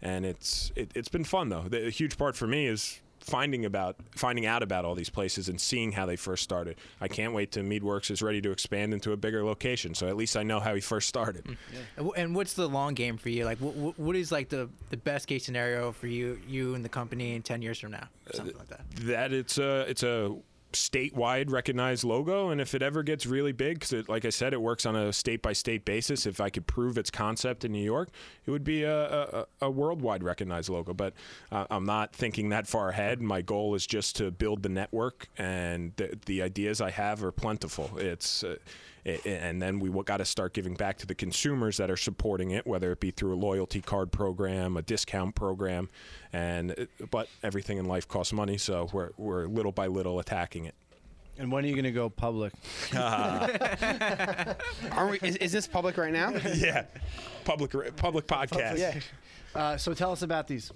[0.01, 1.65] And it's, it, it's been fun though.
[1.69, 5.61] The huge part for me is finding about finding out about all these places and
[5.61, 6.77] seeing how they first started.
[7.01, 9.95] I can't wait to Meadwerks is ready to expand into a bigger location.
[9.95, 11.45] So at least I know how he first started.
[11.45, 11.57] Mm,
[11.99, 13.45] and And what's the long game for you?
[13.45, 16.89] Like, what, what is like the, the best case scenario for you, you and the
[16.89, 18.81] company in ten years from now, or something uh, like that?
[19.03, 20.35] That it's a it's a
[20.73, 24.61] statewide recognized logo and if it ever gets really big because like i said it
[24.61, 26.27] works on a state by state basis.
[26.27, 28.11] If i could prove its concept in new york
[28.47, 30.93] it would be a, a, a worldwide recognized logo.
[30.95, 31.15] But
[31.51, 33.21] uh, i'm not thinking that far ahead.
[33.21, 37.33] My goal is just to build the network and the, the ideas i have are
[37.33, 37.91] plentiful.
[37.99, 38.57] It's uh,
[39.05, 42.67] and then we got to start giving back to the consumers that are supporting it,
[42.67, 45.89] whether it be through a loyalty card program, a discount program,
[46.33, 50.75] and but everything in life costs money, so we're we're little by little attacking it.
[51.39, 52.53] And when are you going to go public?
[52.93, 53.49] Are
[55.09, 56.31] we, is, is this public right now?
[56.55, 56.85] yeah,
[57.45, 58.79] public public podcast.
[58.79, 59.01] Yeah.
[59.55, 60.71] Uh, so tell us about these.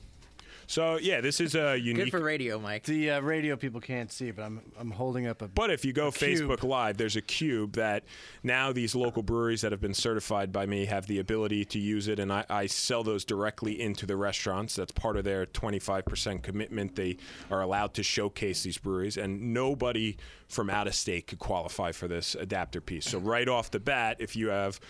[0.66, 1.84] So yeah, this is a unique.
[1.84, 2.10] Good unique.
[2.10, 2.84] for radio, Mike.
[2.84, 5.48] The uh, radio people can't see, but I'm I'm holding up a.
[5.48, 6.38] But if you go cube.
[6.38, 8.04] Facebook Live, there's a cube that
[8.42, 12.08] now these local breweries that have been certified by me have the ability to use
[12.08, 14.74] it, and I, I sell those directly into the restaurants.
[14.74, 16.96] That's part of their 25% commitment.
[16.96, 17.18] They
[17.50, 20.16] are allowed to showcase these breweries, and nobody
[20.48, 23.06] from out of state could qualify for this adapter piece.
[23.06, 24.80] So right off the bat, if you have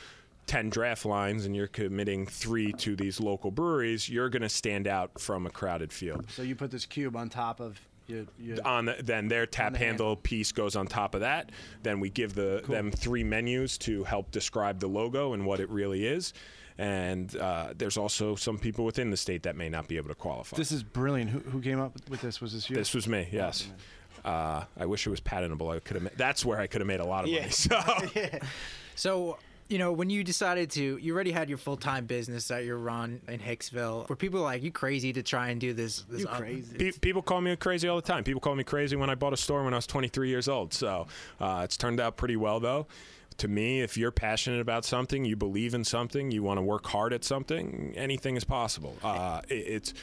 [0.47, 4.87] 10 draft lines and you're committing three to these local breweries, you're going to stand
[4.87, 8.25] out from a crowded field So you put this cube on top of your.
[8.39, 10.17] your on the, then their tap the handle, handle.
[10.17, 11.51] piece goes on top of that.
[11.83, 15.69] Then we give the them three menus to help describe the logo and what it
[15.71, 16.33] really is.
[16.79, 20.15] And uh, there's also some people within the state that may not be able to
[20.15, 20.57] qualify.
[20.59, 21.31] this is brilliant.
[21.31, 22.41] Who, who came up with this?
[22.41, 22.77] Was this you?
[22.77, 23.67] This was me, yes.
[24.25, 25.71] Uh, I wish it was patentable.
[25.71, 26.17] I could have.
[26.17, 27.41] That's where I could have made a lot of Yeah.
[27.41, 27.51] money.
[27.51, 27.79] So
[28.95, 32.65] So, you know, when you decided to, you already had your full time business that
[32.65, 34.09] you run in Hicksville.
[34.09, 36.03] Were people like, you crazy to try and do this?
[36.03, 36.77] this you up- crazy.
[36.77, 38.25] Pe- people call me crazy all the time.
[38.25, 40.73] People call me crazy when I bought a store when I was 23 years old.
[40.73, 41.07] So
[41.41, 42.87] uh, it's turned out pretty well, though.
[43.39, 46.87] To me, if you're passionate about something, you believe in something, you want to work
[46.87, 48.97] hard at something, anything is possible.
[49.03, 49.95] Uh, it, it's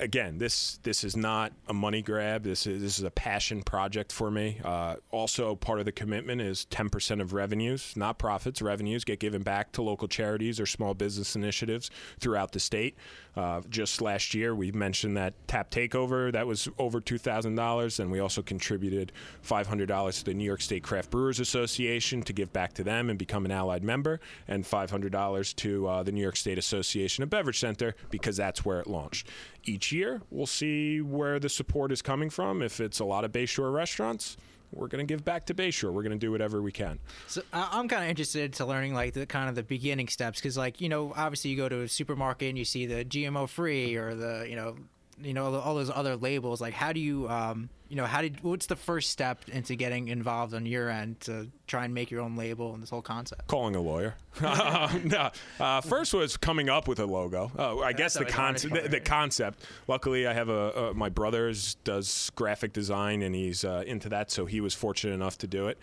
[0.00, 2.42] again, this this is not a money grab.
[2.42, 4.58] This is this is a passion project for me.
[4.64, 9.42] Uh, also, part of the commitment is 10% of revenues, not profits, revenues get given
[9.42, 12.96] back to local charities or small business initiatives throughout the state.
[13.36, 18.00] Uh, just last year, we mentioned that tap takeover that was over two thousand dollars,
[18.00, 22.22] and we also contributed five hundred dollars to the New York State Craft Brewers Association
[22.22, 25.86] to give back to them and become an allied member, and five hundred dollars to
[25.86, 29.28] uh, the New York State Association of Beverage Center because that's where it launched.
[29.64, 32.62] Each year, we'll see where the support is coming from.
[32.62, 34.36] If it's a lot of Bayshore restaurants.
[34.72, 35.92] We're going to give back to Bayshore.
[35.92, 37.00] We're going to do whatever we can.
[37.26, 40.56] So I'm kind of interested to learning like the kind of the beginning steps because
[40.56, 43.96] like you know obviously you go to a supermarket and you see the GMO free
[43.96, 44.76] or the you know
[45.22, 48.42] you know all those other labels, like how do you um, you know how did
[48.42, 52.20] what's the first step into getting involved on your end to try and make your
[52.20, 53.46] own label and this whole concept?
[53.46, 54.14] calling a lawyer.
[54.40, 57.50] no, uh, first was coming up with a logo.
[57.58, 58.74] Oh, I guess the concept.
[58.74, 59.64] The, the concept.
[59.88, 64.30] Luckily, I have a, a my brother's does graphic design and he's uh, into that,
[64.30, 65.78] so he was fortunate enough to do it.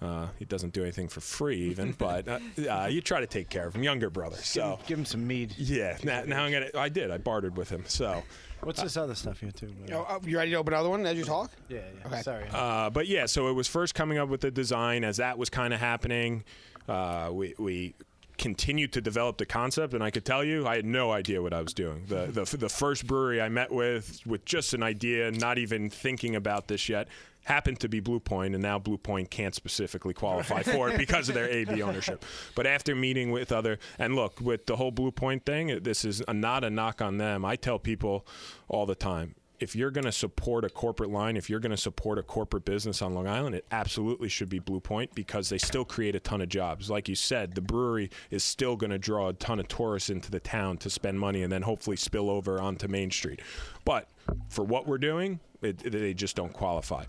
[0.00, 2.38] Uh, he doesn't do anything for free, even, but uh,
[2.70, 3.82] uh, you try to take care of him.
[3.82, 5.54] Younger brother, so Give him some mead.
[5.58, 5.96] yeah.
[6.04, 6.70] Now, now I'm gonna.
[6.76, 7.10] I did.
[7.10, 7.84] I bartered with him.
[7.88, 8.22] So,
[8.62, 9.72] What's this other stuff here too?
[9.92, 11.50] Oh, uh, you ready to open another one as you talk?
[11.68, 12.06] yeah, yeah.
[12.06, 12.22] Okay.
[12.22, 12.44] Sorry.
[12.52, 15.48] uh, but yeah, so it was first coming up with the design as that was
[15.48, 16.44] kind of happening.
[16.88, 17.94] Uh, we we
[18.38, 21.52] continued to develop the concept, and I could tell you, I had no idea what
[21.52, 22.04] I was doing.
[22.06, 26.34] The the the first brewery I met with with just an idea, not even thinking
[26.36, 27.08] about this yet.
[27.48, 31.30] Happened to be Blue Point, and now Blue Point can't specifically qualify for it because
[31.30, 32.22] of their AB ownership.
[32.54, 36.22] But after meeting with other, and look, with the whole Blue Point thing, this is
[36.28, 37.46] a, not a knock on them.
[37.46, 38.26] I tell people
[38.68, 41.78] all the time, if you're going to support a corporate line, if you're going to
[41.78, 45.56] support a corporate business on Long Island, it absolutely should be Blue Point because they
[45.56, 46.90] still create a ton of jobs.
[46.90, 50.30] Like you said, the brewery is still going to draw a ton of tourists into
[50.30, 53.40] the town to spend money and then hopefully spill over onto Main Street.
[53.86, 54.10] But
[54.50, 57.04] for what we're doing, it, it- they just don't qualify.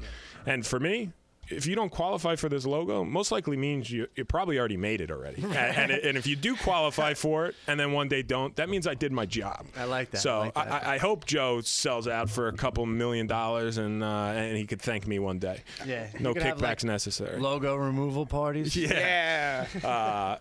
[0.45, 1.11] And for me,
[1.51, 5.01] if you don't qualify for this logo, most likely means you, you probably already made
[5.01, 5.41] it already.
[5.41, 8.69] and, and, and if you do qualify for it, and then one day don't, that
[8.69, 9.65] means I did my job.
[9.75, 10.17] I like that.
[10.17, 10.85] I So like that.
[10.85, 14.67] I, I hope Joe sells out for a couple million dollars, and uh, and he
[14.67, 15.63] could thank me one day.
[15.87, 17.39] Yeah, no you have, kickbacks like, necessary.
[17.39, 18.75] Logo removal parties.
[18.77, 19.65] Yeah.
[19.83, 20.37] Uh,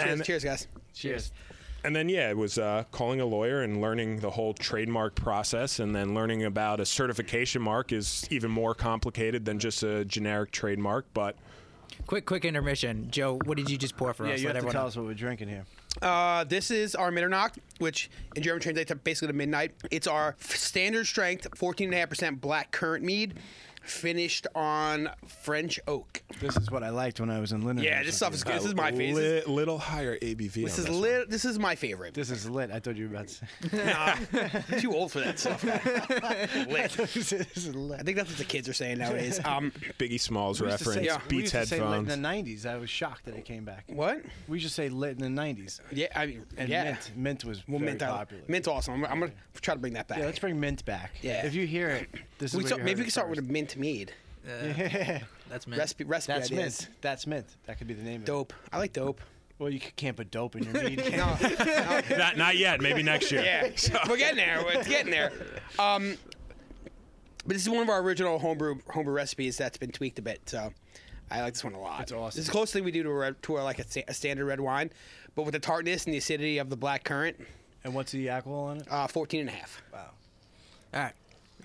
[0.00, 0.66] cheers, and- cheers, guys.
[0.94, 1.30] Cheers.
[1.88, 5.78] And then yeah, it was uh, calling a lawyer and learning the whole trademark process,
[5.78, 10.50] and then learning about a certification mark is even more complicated than just a generic
[10.50, 11.06] trademark.
[11.14, 11.34] But
[12.06, 13.08] Quick, quick intermission.
[13.10, 14.40] Joe, what did you just pour for Yeah, us?
[14.40, 14.88] you Let have to tell know.
[14.88, 15.64] us what we're drinking here.
[16.02, 19.72] Uh, this is our Mitternacht, which in German translates to basically to midnight.
[19.90, 23.38] It's our standard strength, 14.5% black currant mead,
[23.90, 26.22] finished on French oak.
[26.40, 27.84] This is what I liked when I was in Lindenhurst.
[27.84, 28.54] Yeah, this stuff is good.
[28.56, 29.46] This is my favorite.
[29.48, 30.52] Li- little higher ABV.
[30.64, 31.00] This on is one.
[31.00, 31.30] lit.
[31.30, 32.14] This is my favorite.
[32.14, 32.70] This is lit.
[32.70, 33.46] I thought you were about to say.
[33.88, 34.14] Nah,
[34.78, 35.62] too old for that stuff.
[36.68, 36.90] lit.
[36.92, 38.00] this is lit.
[38.00, 39.40] I think that's what the kids are saying nowadays.
[39.48, 41.06] Um, Biggie Smalls We reference.
[41.06, 42.12] say, we Beats used to say lit headphones.
[42.12, 42.66] in the '90s.
[42.66, 43.84] I was shocked that it came back.
[43.86, 44.20] what?
[44.46, 45.80] We just say lit in the '90s.
[45.90, 46.84] Yeah, I mean, And yeah.
[46.84, 48.42] mint, mint was Well, very mint, I- popular.
[48.48, 48.94] mint's awesome.
[48.94, 50.18] I'm, I'm gonna try to bring that back.
[50.18, 51.12] Yeah, let's bring mint back.
[51.22, 51.46] Yeah.
[51.46, 53.38] If you hear it, this is We where start- you maybe we can start with
[53.38, 54.12] a mint mead.
[54.46, 55.20] Yeah.
[55.48, 55.78] That's mint.
[55.78, 56.80] Recipe, recipe That's ideas.
[56.82, 56.96] mint.
[57.00, 57.46] That's mint.
[57.66, 58.20] That could be the name.
[58.20, 58.26] Of.
[58.26, 58.52] Dope.
[58.72, 59.20] I like dope.
[59.58, 60.98] Well, you c- can't put dope in your mead.
[61.16, 62.80] No, no, not, not yet.
[62.80, 63.42] Maybe next year.
[63.42, 63.70] yeah,
[64.08, 64.62] we're getting there.
[64.64, 65.32] We're getting there.
[65.78, 66.16] Um,
[67.44, 70.40] but this is one of our original homebrew homebrew recipes that's been tweaked a bit.
[70.46, 70.72] So
[71.30, 72.02] I like this one a lot.
[72.02, 72.38] It's awesome.
[72.38, 74.46] This is closely we do to a, red, to a, like a, sta- a standard
[74.46, 74.90] red wine,
[75.34, 77.36] but with the tartness and the acidity of the black currant,
[77.84, 78.86] and what's the alcohol on it?
[78.90, 79.82] uh, 14 and a half.
[79.92, 80.10] Wow.
[80.94, 81.12] All right.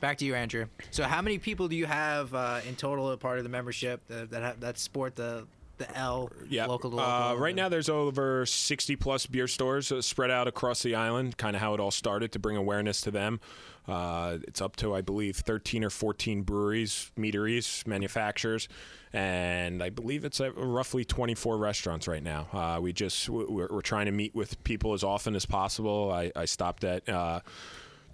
[0.02, 0.66] Back to you, Andrew.
[0.92, 4.02] So, how many people do you have uh, in total a part of the membership
[4.08, 5.46] that that, ha- that sport the
[5.78, 6.66] the L Yeah.
[6.68, 7.42] local to Uh, local?
[7.44, 11.38] right now, there's over 60 plus beer stores uh, spread out across the island.
[11.38, 13.40] Kind of how it all started to bring awareness to them.
[13.88, 18.70] Uh, it's up to, I believe, 13 or 14 breweries, meaderies, manufacturers,
[19.12, 22.48] and I believe it's at roughly 24 restaurants right now.
[22.54, 26.12] Uh, we just we're, we're trying to meet with people as often as possible.
[26.14, 27.08] I, I stopped at.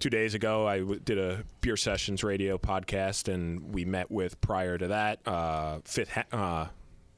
[0.00, 4.40] Two days ago i w- did a beer sessions radio podcast and we met with
[4.40, 6.66] prior to that uh, fifth ha- uh,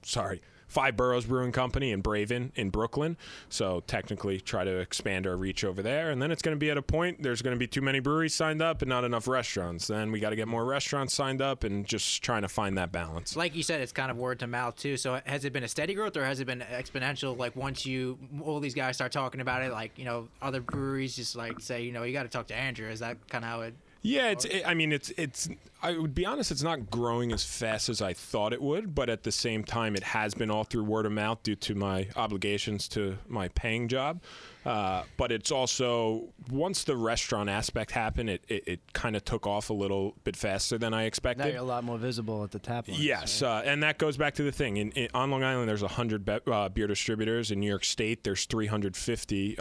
[0.02, 3.16] sorry five boroughs brewing company in braven in brooklyn
[3.48, 6.70] so technically try to expand our reach over there and then it's going to be
[6.70, 9.28] at a point there's going to be too many breweries signed up and not enough
[9.28, 12.78] restaurants then we got to get more restaurants signed up and just trying to find
[12.78, 14.96] that balance like you said, it's kind of word to mouth too.
[14.96, 17.36] So, has it been a steady growth or has it been exponential?
[17.36, 21.16] Like once you all these guys start talking about it, like you know, other breweries
[21.16, 22.88] just like say, you know, you got to talk to Andrew.
[22.88, 23.74] Is that kind of how it?
[24.02, 24.44] Yeah, it's.
[24.44, 25.10] It, I mean, it's.
[25.16, 25.48] It's.
[25.80, 26.50] I would be honest.
[26.50, 29.94] It's not growing as fast as I thought it would, but at the same time,
[29.96, 33.88] it has been all through word of mouth due to my obligations to my paying
[33.88, 34.20] job.
[34.64, 39.46] Uh, but it's also once the restaurant aspect happened, it it, it kind of took
[39.46, 41.48] off a little bit faster than I Now expected.
[41.48, 42.96] you're a lot more visible at the tap line.
[43.00, 44.76] Yes, uh, and that goes back to the thing.
[44.78, 47.50] In, in, on Long Island, there's 100 be- uh, beer distributors.
[47.52, 49.58] In New York State, there's 350.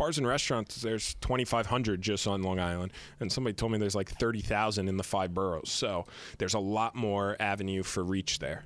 [0.00, 2.90] Bars and restaurants, there's 2,500 just on Long Island.
[3.20, 5.70] And somebody told me there's like 30,000 in the five boroughs.
[5.70, 6.06] So
[6.38, 8.64] there's a lot more avenue for reach there.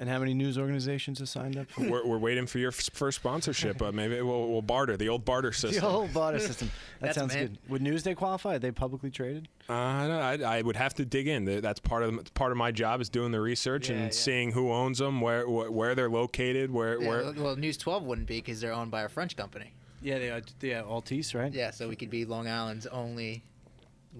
[0.00, 1.66] And how many news organizations have signed up?
[1.76, 3.82] We're, we're waiting for your f- first sponsorship.
[3.82, 5.80] Uh, maybe we'll, we'll barter, the old barter system.
[5.80, 6.70] the old barter system.
[7.00, 7.58] That sounds mint.
[7.64, 7.70] good.
[7.70, 8.54] Would Newsday qualify?
[8.54, 9.48] Are they publicly traded?
[9.68, 11.44] Uh, I, I would have to dig in.
[11.60, 14.10] That's part of the, part of my job is doing the research Yeah, and yeah.
[14.12, 17.76] seeing who owns them, where wh- where they're located, where Yeah, where well, well, News
[17.76, 19.72] 12 wouldn't be because they're owned by a French company.
[20.00, 20.42] Yeah, they are.
[20.60, 21.52] Yeah, Altice, right?
[21.52, 23.42] Yeah, so we could be Long Island's only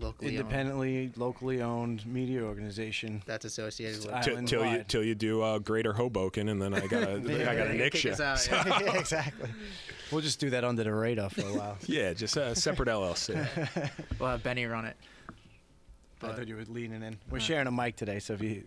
[0.00, 3.22] locally owned Independently, locally owned media organization.
[3.26, 4.14] that's associated with.
[4.14, 7.54] I- Till, till you till you do uh, Greater Hoboken, and then I gotta I
[7.56, 8.12] gotta Kick nix you.
[8.12, 8.80] us out, So, yeah.
[8.80, 9.48] yeah, exactly.
[10.10, 11.76] We'll just do that under the radar for a while.
[11.86, 13.90] yeah, just a separate LLC.
[14.18, 14.96] We'll have Benny run it.
[16.22, 17.16] I thought you were leaning in.
[17.30, 18.64] We're sharing a mic today, so if you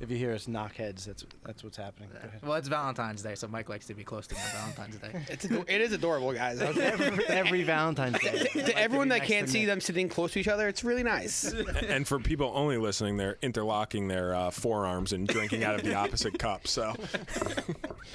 [0.00, 2.08] if you hear us knock heads, that's that's what's happening.
[2.12, 2.48] Go.
[2.48, 5.26] Well, it's Valentine's Day, so Mike likes to be close to me on Valentine's Day.
[5.28, 6.60] It's ado- it is adorable, guys.
[6.60, 8.38] every, every Valentine's Day.
[8.52, 9.68] to everyone be that next can't to see Nick.
[9.68, 11.52] them sitting close to each other, it's really nice.
[11.88, 15.94] and for people only listening, they're interlocking their uh, forearms and drinking out of the
[15.94, 16.66] opposite cup.
[16.68, 16.94] So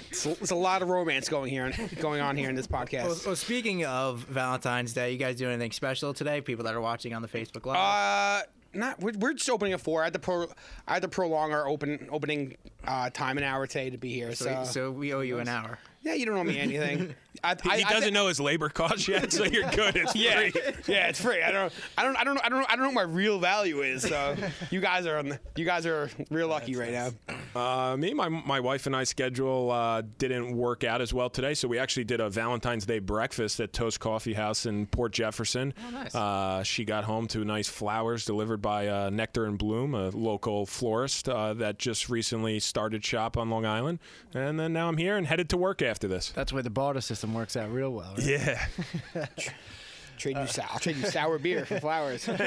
[0.10, 3.06] It's, it's a lot of romance going here, going on here in this podcast.
[3.06, 6.41] Well, well, speaking of Valentine's Day, you guys do anything special today?
[6.41, 7.78] People that are watching on the Facebook Live.
[7.78, 10.02] Uh, not we're, we're just opening at four.
[10.02, 10.48] I had to pro,
[10.88, 14.34] I had to prolong our open opening uh, time an hour today to be here.
[14.36, 15.78] So, so, so we owe you an hour.
[16.02, 17.16] yeah, you don't owe me anything.
[17.43, 19.96] I, I, he I doesn't thi- know his labor cost yet, so you're good.
[19.96, 20.54] It's Yeah, free.
[20.88, 21.41] yeah, it's free.
[21.41, 23.82] I don't, I don't, I don't, I don't, I don't know what my real value
[23.82, 24.04] is.
[24.04, 24.36] So
[24.69, 27.10] you guys are on, the, you guys are real lucky right now.
[27.56, 31.54] Uh, me, my my wife and I schedule uh, didn't work out as well today,
[31.54, 35.74] so we actually did a Valentine's Day breakfast at Toast Coffee House in Port Jefferson.
[35.88, 36.15] Oh, nice.
[36.15, 40.65] Uh, she got home to nice flowers delivered by uh, Nectar and Bloom, a local
[40.65, 44.00] florist uh, that just recently started shop on Long Island,
[44.34, 46.30] and then now I'm here and headed to work after this.
[46.32, 48.16] That's where the barter system works out real well.
[48.18, 48.26] Right?
[48.28, 48.66] Yeah.
[50.18, 52.28] Trade you, sou- I'll trade you sour beer for flowers.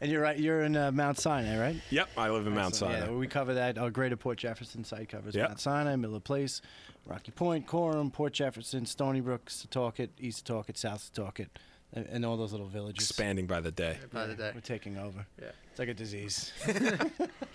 [0.00, 0.38] And you're right.
[0.38, 1.76] You're in uh, Mount Sinai, right?
[1.90, 3.06] Yep, I live in Mount So, Sinai.
[3.06, 3.78] Yeah, we cover that.
[3.78, 5.48] Our Greater Port Jefferson site covers Yep.
[5.48, 6.62] Mount Sinai, Miller Place,
[7.04, 11.48] Rocky Point, Coram, Port Jefferson, Stony Brook, Setauket, East Setauket, South Setauket,
[11.94, 13.08] and, and all those little villages.
[13.08, 13.96] Expanding by the day.
[14.12, 14.50] By the day.
[14.54, 15.26] We're taking over.
[15.40, 15.48] Yeah.
[15.70, 16.52] It's like a disease.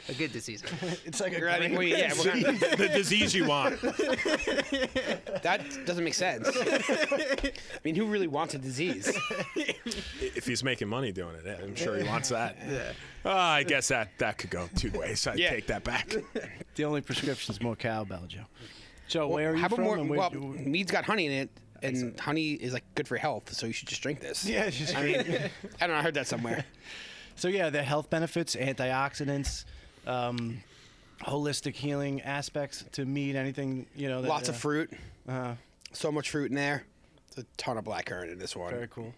[0.09, 0.61] A good disease.
[1.05, 3.79] it's like a We're great- we- yeah, we're gonna, the disease you want.
[5.43, 6.49] that doesn't make sense.
[6.53, 7.51] I
[7.83, 9.15] mean, who really wants a disease?
[9.55, 12.57] if he's making money doing it, I'm sure he wants that.
[12.69, 12.91] Yeah.
[13.25, 15.25] Ah, I guess that that could go two ways.
[15.27, 15.51] I Yeah.
[15.51, 16.13] take that back.
[16.75, 18.41] The only prescription is more cowbell, Joe.
[19.07, 19.83] Joe, where are you How from?
[19.83, 19.97] more?
[19.97, 21.49] and where- Well, mead's got honey in it,
[21.83, 24.45] and honey is like good for health, so you should just drink this.
[24.45, 25.95] yeah, it's just- I mean, I don't know.
[25.95, 26.65] I heard that somewhere.
[27.35, 29.65] So yeah, the health benefits, antioxidants,
[30.05, 30.61] um,
[31.21, 33.35] holistic healing aspects to mead.
[33.35, 34.21] Anything you know.
[34.21, 34.91] That, Lots uh, of fruit.
[35.27, 35.55] Uh,
[35.93, 36.83] So much fruit in there.
[37.29, 38.69] It's a ton of blackcurrant in this one.
[38.71, 39.15] very cool.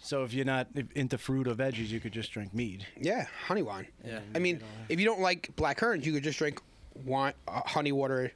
[0.00, 2.86] So if you're not into fruit or veggies, you could just drink mead.
[2.98, 3.86] Yeah, honey wine.
[4.02, 4.20] Yeah.
[4.34, 6.58] I mean, if you don't like blackcurrant, you could just drink
[7.04, 8.32] wine, uh, honey water,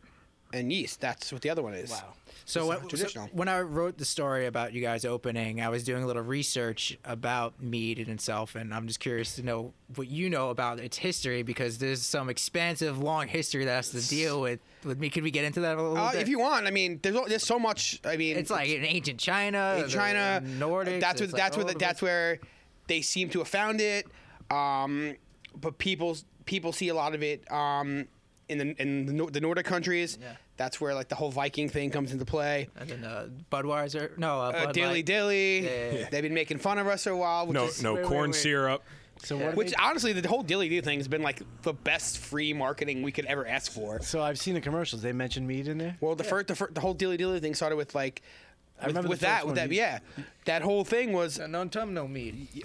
[0.53, 1.01] and yeast.
[1.01, 1.91] That's what the other one is.
[1.91, 2.15] Wow.
[2.47, 3.29] So when, so traditional.
[3.33, 6.99] when I wrote the story about you guys opening, I was doing a little research
[7.05, 10.97] about mead in itself, and I'm just curious to know what you know about its
[10.97, 15.11] history because there's some expansive, long history that has to deal with with me.
[15.11, 16.23] Could we get into that a little Uh, bit?
[16.23, 18.01] if you want, I mean, there's there's so much.
[18.05, 21.01] I mean, it's like in ancient China, in China, Nordics.
[21.01, 22.41] That's like that's where the, that's where
[22.89, 24.07] they seem to have found it.
[24.51, 25.15] Um,
[25.61, 28.09] but people people see a lot of it um,
[28.51, 30.19] in the in the, Nor- the Nordic countries.
[30.21, 30.33] Yeah.
[30.57, 32.69] That's where like the whole Viking thing comes into play.
[32.77, 35.07] And then uh, Budweiser, no, uh, Uh, Bud dilly Light.
[35.07, 35.61] dilly.
[35.65, 36.09] Yeah, yeah, yeah.
[36.11, 37.47] They've been making fun of us for a while.
[37.47, 38.35] Which No, is, no wait, corn wait.
[38.41, 38.83] syrup.
[39.23, 39.47] So Yeah.
[39.47, 39.57] what?
[39.57, 43.13] Which honestly, the whole dilly dilly thing has been like the best free marketing we
[43.13, 44.01] could ever ask for.
[44.03, 45.01] so I've seen the commercials.
[45.03, 45.97] They mentioned mead in there.
[46.01, 48.21] Well, the first, the, fir- the whole dilly dilly thing started with like,
[48.83, 49.69] I with, remember with that, with one.
[49.69, 49.99] that, yeah,
[50.47, 51.39] that whole thing was.
[51.39, 52.49] Uh, no tum, no mead.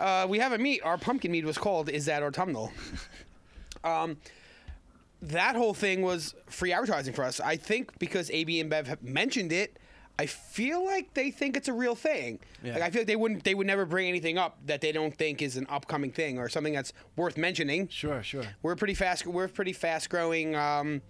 [0.00, 0.80] Uh, we have a mead.
[0.84, 2.70] Our pumpkin mead was called "Is That Autumnal."
[3.84, 4.16] Um,
[5.22, 7.38] that whole thing was free advertising for us.
[7.40, 9.78] I think because AB InBev have mentioned it,
[10.18, 12.40] I feel like they think it's a real thing.
[12.62, 12.74] Yeah.
[12.74, 15.16] Like I feel like they wouldn't, they would never bring anything up that they don't
[15.16, 17.88] think is an upcoming thing or something that's worth mentioning.
[17.88, 18.44] Sure, sure.
[18.62, 19.26] We're pretty fast.
[19.26, 21.02] We're pretty fast growing um,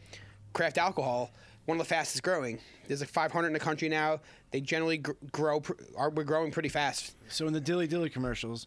[0.53, 1.33] craft alcohol.
[1.65, 2.59] One of the fastest growing.
[2.89, 4.21] There's like 500 in the country now.
[4.51, 5.61] They generally gr- grow.
[5.61, 7.15] Pr- are we're growing pretty fast.
[7.29, 8.67] So in the Dilly Dilly commercials,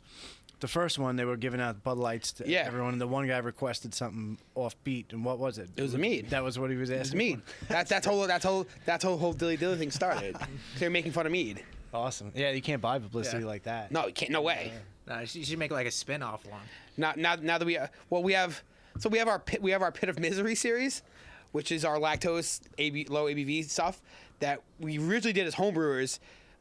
[0.59, 2.63] the first one they were giving out Bud Lights to Yeah.
[2.65, 5.11] everyone, and the one guy requested something offbeat.
[5.11, 5.69] And what was it?
[5.75, 6.29] It was a mead.
[6.29, 7.01] That was what he was asking.
[7.01, 7.41] It's mead.
[7.67, 10.35] That's that's whole that's whole that's how the whole dilly dilly thing started.
[10.79, 11.63] They're making fun of mead.
[11.93, 12.31] Awesome.
[12.35, 13.47] Yeah, you can't buy publicity Yeah.
[13.47, 13.91] like that.
[13.91, 14.31] No, you can't.
[14.31, 14.71] No way.
[15.07, 16.61] No, you should make like a spin-off one.
[16.97, 18.61] Now now now that we uh, well we have
[18.99, 21.03] so we have our pit, we have our pit of misery series,
[21.51, 24.01] which is our lactose AB, low ABV stuff
[24.39, 26.19] that we originally did as homebrewers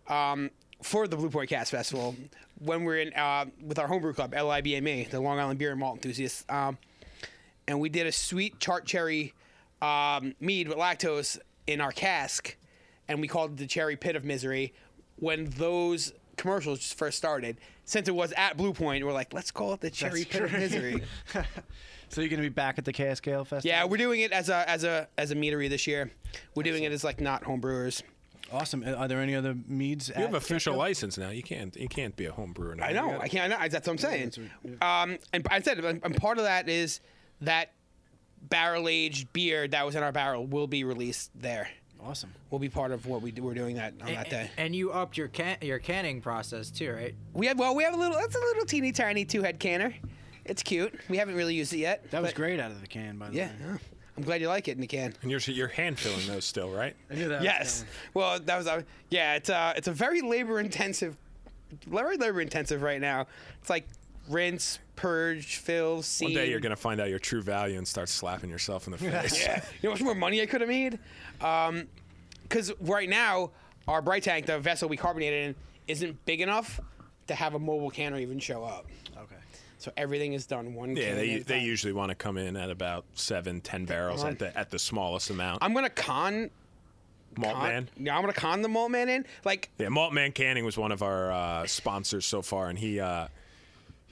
[0.09, 0.51] um,
[0.83, 2.15] for the Blue Point Cask Festival
[2.59, 5.97] when we're in uh, with our homebrew club LIBME, the Long Island Beer and Malt
[5.97, 6.79] Enthusiasts, um,
[7.67, 9.35] and we did a sweet tart cherry
[9.83, 12.57] um, mead with lactose in our cask,
[13.09, 14.73] and we called it the Cherry Pit of Misery.
[15.17, 17.59] When those commercials just first started.
[17.85, 20.53] Since it was at Blue Point, we're like, let's call it the Cherry Pit of.
[20.53, 21.03] Misery.
[22.11, 23.77] So you're gonna be back at the Cask Ale Festival?
[23.77, 26.13] yeah, we're doing it as a as a as a meadery this year.
[26.55, 28.05] We're doing it as like not home brewers.
[28.53, 28.85] Awesome.
[28.87, 30.09] Are there any other meads?
[30.09, 31.31] You have official license now.
[31.31, 32.85] You can't you can't be a home brewer now.
[32.87, 33.07] I know.
[33.11, 33.53] gotta- I can't.
[33.53, 33.69] I know.
[33.69, 34.33] That's what I'm saying.
[34.65, 37.01] that's Um, and I said, and and part of that is
[37.41, 37.73] that
[38.43, 41.69] barrel aged beer that was in our barrel will be released there.
[42.03, 42.35] Awesome.
[42.51, 43.43] We'll be part of what we do.
[43.43, 44.51] We're doing that on that day.
[44.59, 47.15] And you upped your can- your canning process too, right?
[47.33, 48.17] We have well, we have a little.
[48.19, 49.95] That's a little teeny tiny two head canner.
[50.45, 50.93] It's cute.
[51.09, 52.11] We haven't really used it yet.
[52.11, 53.53] That was great out of the can, by the Yeah, way.
[53.65, 53.77] yeah.
[54.17, 55.13] I'm glad you like it in the can.
[55.23, 56.95] And you're you're hand filling those still, right?
[57.11, 57.43] I knew that.
[57.43, 57.81] Yes.
[57.81, 57.93] coming.
[58.15, 58.67] Well, that was.
[58.67, 59.35] Uh, yeah.
[59.35, 61.17] It's uh, it's a very labor intensive,
[61.87, 63.27] very labor intensive right now.
[63.61, 63.87] It's like
[64.29, 66.27] rinse, purge, fill, seam.
[66.29, 68.99] One day you're gonna find out your true value and start slapping yourself in the
[69.11, 69.41] face.
[69.41, 69.65] Yeah.
[69.83, 70.99] You know how much more money I could have made?
[71.41, 71.89] Um,
[72.43, 73.51] Because right now,
[73.89, 75.55] our bright tank, the vessel we carbonated in,
[75.89, 76.81] isn't big enough
[77.27, 78.87] to have a mobile canner even show up.
[79.85, 80.97] So everything is done one.
[80.97, 84.57] Yeah, they they usually want to come in at about seven, ten barrels at the
[84.57, 85.63] at the smallest amount.
[85.63, 86.49] I'm gonna con.
[87.37, 87.89] Malt con man.
[87.99, 89.27] Yeah, I'm gonna con the malt man in.
[89.45, 92.99] Like, Yeah, Malt Man Canning was one of our uh, sponsors so far, and he.
[92.99, 93.29] Uh,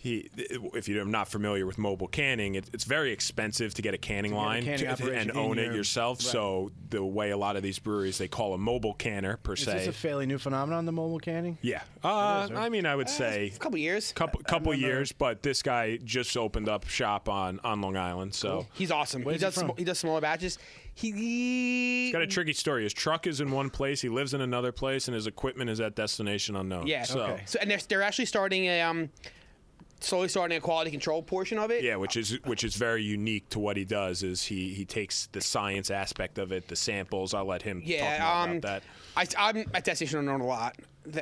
[0.02, 3.98] he, if you're not familiar with mobile canning, it, it's very expensive to get a
[3.98, 6.18] canning get a line canning to- and in own it yourself.
[6.18, 6.26] right.
[6.32, 9.60] So the way a lot of these breweries they call a mobile canner per Is
[9.62, 9.72] se.
[9.74, 11.56] this a fairly new phenomenon, the mobile canning?
[11.62, 12.64] yeah, uh, is, right?
[12.64, 14.10] I mean, I would say a couple years.
[14.12, 18.66] couple couple years, but this guy just opened up shop on on Long Island, so
[18.72, 19.22] He's awesome.
[19.22, 19.54] Where's he he does.
[19.54, 19.68] from?
[19.70, 20.58] sm- he does smaller batches.
[20.94, 22.10] He.
[22.12, 22.82] got a tricky story.
[22.84, 25.80] His truck is in one place, he lives in another place, and his equipment is
[25.80, 26.86] at destination unknown.
[26.86, 27.04] Yeah.
[27.04, 27.42] So Okay.
[27.46, 29.10] So and they're, they're actually starting a um,
[30.02, 31.82] slowly starting a quality control portion of it.
[31.84, 34.22] yeah, which is which is very unique to what he does.
[34.22, 37.34] Is he he takes the science aspect of it, the samples.
[37.34, 38.82] I'll let him Yeah, talk um, about
[39.16, 39.36] that.
[39.38, 40.76] I, I'm at Destination Unknown a lot.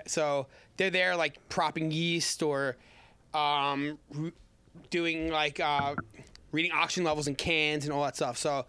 [0.07, 2.77] So they're there like propping yeast or
[3.35, 3.99] um,
[4.91, 5.95] doing like uh,
[6.53, 8.37] reading oxygen levels in cans and all that stuff.
[8.37, 8.67] So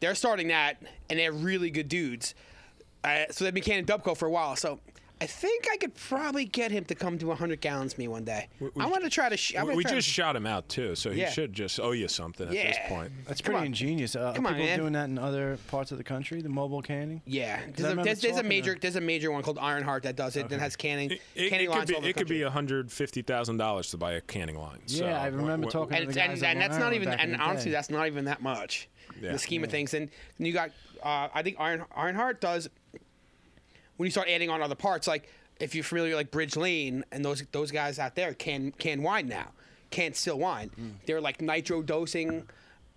[0.00, 2.34] they're starting that, and they're really good dudes.
[3.02, 4.56] Uh, so they've been canning Dubco for a while.
[4.56, 4.80] So
[5.20, 8.48] I think I could probably get him to come to 100 gallons me one day.
[8.78, 9.36] I want to try to.
[9.36, 11.30] Sh- I'm We, gonna we try to- just shot him out too, so he Yeah.
[11.30, 13.12] should just owe you something at this point.
[13.26, 13.66] That's Come pretty on.
[13.66, 14.16] ingenious.
[14.16, 14.78] Uh, Come are on, people man.
[14.78, 17.22] doing that in other parts of the country, the mobile canning?
[17.26, 20.02] Yeah, there's a, there's, there's a talking to- major there's a major one called Ironheart
[20.02, 22.04] that does it and has canning It, it- canning it lines could be all over
[22.04, 24.80] the it could be hundred fifty thousand dollars to buy a canning line.
[24.86, 26.92] So, Yeah, I remember wh- wh- talking- and, the and, guys and at that's not
[26.92, 29.32] even and honestly that's not even that much in Yeah.
[29.32, 30.70] the scheme of things and you got
[31.02, 32.68] uh, i think Iron, ironheart does
[33.96, 35.28] when you start adding on other parts like
[35.60, 39.28] if you're familiar like bridge lane and those those guys out there can can wine
[39.28, 39.48] now
[39.90, 40.92] can't still wine Mm.
[41.06, 42.46] they're like nitro dosing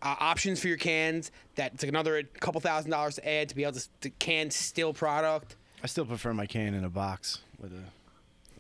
[0.02, 3.56] uh, options for your cans that it's like another couple thousand dollars to add to
[3.56, 7.40] be able to, to can still product I still prefer my can in a box
[7.60, 7.84] with a,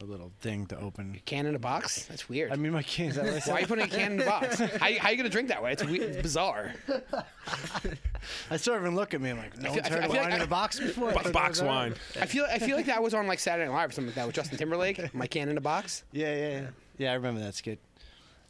[0.02, 1.16] a little thing to open.
[1.16, 3.08] A can in a box that's weird I mean, my can.
[3.10, 3.52] Is that what I said?
[3.52, 4.60] why are you putting a can in a box?
[4.80, 5.72] How, how you gonna drink that way?
[5.74, 6.74] It's, weird, it's bizarre.
[8.52, 9.30] I sort of even look at me.
[9.32, 10.80] I'm like, no feel- one's I feel- heard of feel wine like in a box
[10.80, 11.12] before.
[11.12, 11.76] Bo- box was all right.
[11.92, 11.94] wine.
[12.22, 14.16] I feel I feel like that was on like Saturday Night Live or something like
[14.16, 15.14] that with Justin Timberlake.
[15.14, 16.04] My can in a box.
[16.12, 16.68] Yeah, yeah, yeah.
[16.98, 17.80] Yeah, I remember that skit.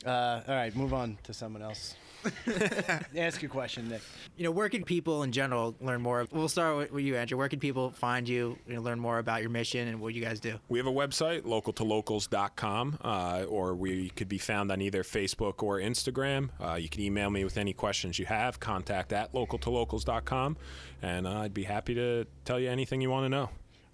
[0.05, 1.95] Uh, all right, move on to someone else.
[3.17, 4.01] Ask your question, Nick.
[4.35, 6.27] You know, where can people in general learn more?
[6.31, 7.37] We'll start with, with you, Andrew.
[7.37, 10.23] Where can people find you, you know, learn more about your mission and what you
[10.23, 10.59] guys do?
[10.69, 15.79] We have a website, localtolocals.com, uh, or we could be found on either Facebook or
[15.79, 16.49] Instagram.
[16.59, 20.57] Uh, you can email me with any questions you have, contact at localtolocals.com,
[21.01, 23.49] and uh, I'd be happy to tell you anything you want to know.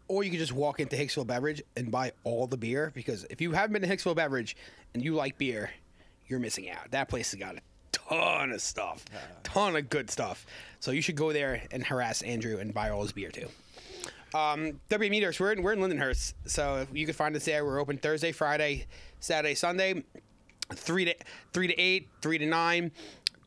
[0.07, 3.39] Or you could just walk into Hicksville Beverage and buy all the beer because if
[3.39, 4.55] you haven't been to Hicksville Beverage
[4.93, 5.71] and you like beer,
[6.27, 6.91] you're missing out.
[6.91, 7.61] That place has got a
[7.93, 9.05] ton of stuff,
[9.43, 10.45] ton of good stuff.
[10.79, 13.47] So you should go there and harass Andrew and buy all his beer too.
[14.33, 17.63] Um, W Meadwerks, we're in, we're in Lindenhurst, so if you can find us there.
[17.63, 18.87] We're open Thursday, Friday,
[19.19, 20.03] Saturday, Sunday,
[20.73, 21.15] three to
[21.53, 22.91] three to eight, three to nine,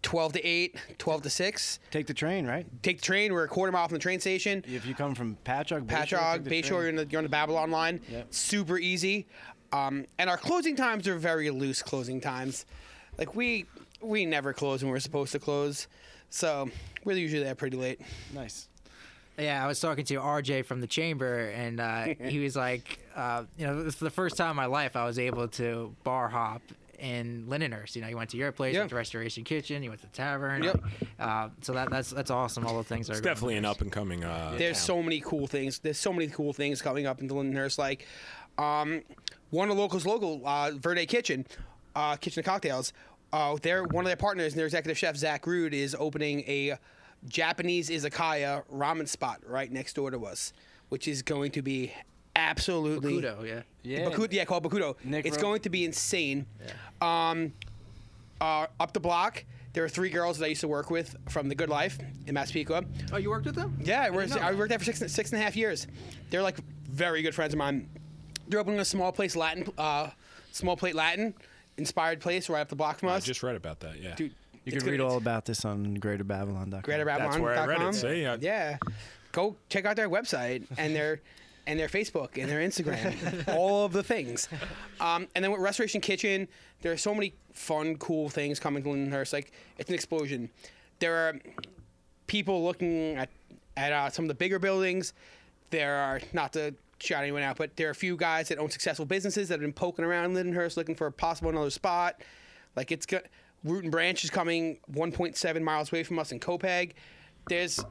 [0.03, 1.81] 12 to eight, 12 to six.
[1.91, 2.65] Take the train, right?
[2.83, 3.33] Take the train.
[3.33, 4.65] We're a quarter mile from the train station.
[4.67, 7.29] If you come from Patchogue, Bayshore, Patchogue, the Bayshore, you're, in the, you're on the
[7.29, 8.01] Babylon line.
[8.09, 8.33] Yep.
[8.33, 9.27] Super easy.
[9.73, 12.67] Um, and our closing times are very loose closing times.
[13.19, 13.67] Like we
[14.07, 15.89] we never close when we're supposed to close.
[16.31, 16.69] So
[17.05, 18.01] we're usually there pretty late.
[18.35, 18.69] Nice.
[19.39, 23.45] Yeah, I was talking to RJ from the chamber, and uh, he was like, uh,
[23.59, 26.63] you know, for the first time in my life, I was able to bar hop
[26.99, 27.95] in Lindenhurst.
[27.97, 28.81] You know, you went to your place, Yeah.
[28.81, 30.63] went to Restoration Kitchen, you went to the tavern.
[30.63, 30.85] Yep.
[31.21, 32.67] Uh, so that, that's that's awesome.
[32.67, 34.25] All the things are It's going definitely an up and coming.
[34.25, 34.87] Uh, There's town.
[34.87, 35.81] so many cool things.
[35.81, 37.77] There's so many cool things coming up in Lindenhurst.
[37.79, 38.07] Like
[38.57, 39.03] um,
[39.51, 41.45] one of the locals, local uh, Verde Kitchen,
[41.95, 42.95] uh, Kitchen of Cocktails.
[43.33, 46.79] Uh, they're one of their partners, and their executive chef Zach Rude is opening a
[47.29, 50.53] Japanese izakaya ramen spot right next door to us,
[50.89, 51.93] which is going to be
[52.35, 53.15] absolutely.
[53.15, 53.63] Kudo, yeah.
[53.83, 54.09] Yeah.
[54.11, 54.97] Bakudo, yeah, called Bakudo.
[55.05, 56.47] Nick it's wrote- going to be insane.
[57.01, 57.53] Um,
[58.41, 61.49] uh, up the block, there are three girls that I used to work with from
[61.49, 62.85] The Good Life in Massapequa.
[63.13, 63.77] Oh, you worked with them?
[63.83, 65.87] Yeah, I worked, know I worked there for six, six and a half years.
[66.31, 66.57] They're like
[66.89, 67.89] very good friends of mine.
[68.49, 70.11] They're opening a small place Latin, uh,
[70.53, 71.35] small plate Latin
[71.79, 73.15] inspired place right up the block from us.
[73.15, 73.25] I us.
[73.25, 74.01] just read about that.
[74.01, 74.15] Yeah.
[74.15, 74.33] Dude,
[74.65, 76.83] You it's can read all about this on GreaterBabylon.com.
[76.83, 77.19] GreaterBabylon.com.
[77.19, 78.27] That's where I read it, see?
[78.27, 78.79] I- yeah,
[79.33, 81.21] go check out their website and their
[81.69, 84.49] and their Facebook and their Instagram, all of the things.
[85.01, 86.47] Um, and then with Restoration Kitchen,
[86.83, 89.33] there are so many fun, cool things coming to Lindenhurst.
[89.33, 90.49] Like it's an explosion.
[91.01, 91.35] There are
[92.27, 93.29] people looking at
[93.77, 95.13] at uh, some of the bigger buildings.
[95.71, 98.71] There are not to shout anyone out, but there are a few guys that own
[98.71, 102.21] successful businesses that have been poking around Lindenhurst looking for a possible another spot.
[102.75, 103.25] Like it's got
[103.65, 106.95] Root and Branch is coming 1.7 miles away from us in Copiague.
[107.49, 107.83] There's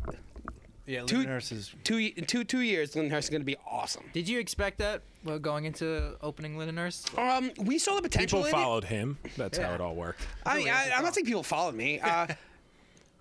[0.85, 2.93] Yeah, Two- Lindenhurst is two in two two years.
[2.95, 4.03] Lindenhurst is going to be awesome.
[4.13, 7.17] Did you expect that well, going into opening Lindenhurst?
[7.17, 8.43] Um, we saw the potential.
[8.43, 8.63] People in it.
[8.63, 9.17] followed him.
[9.37, 10.21] That's how it all worked.
[10.45, 11.99] I mean, I, I'm not saying people followed me.
[11.99, 12.27] Uh,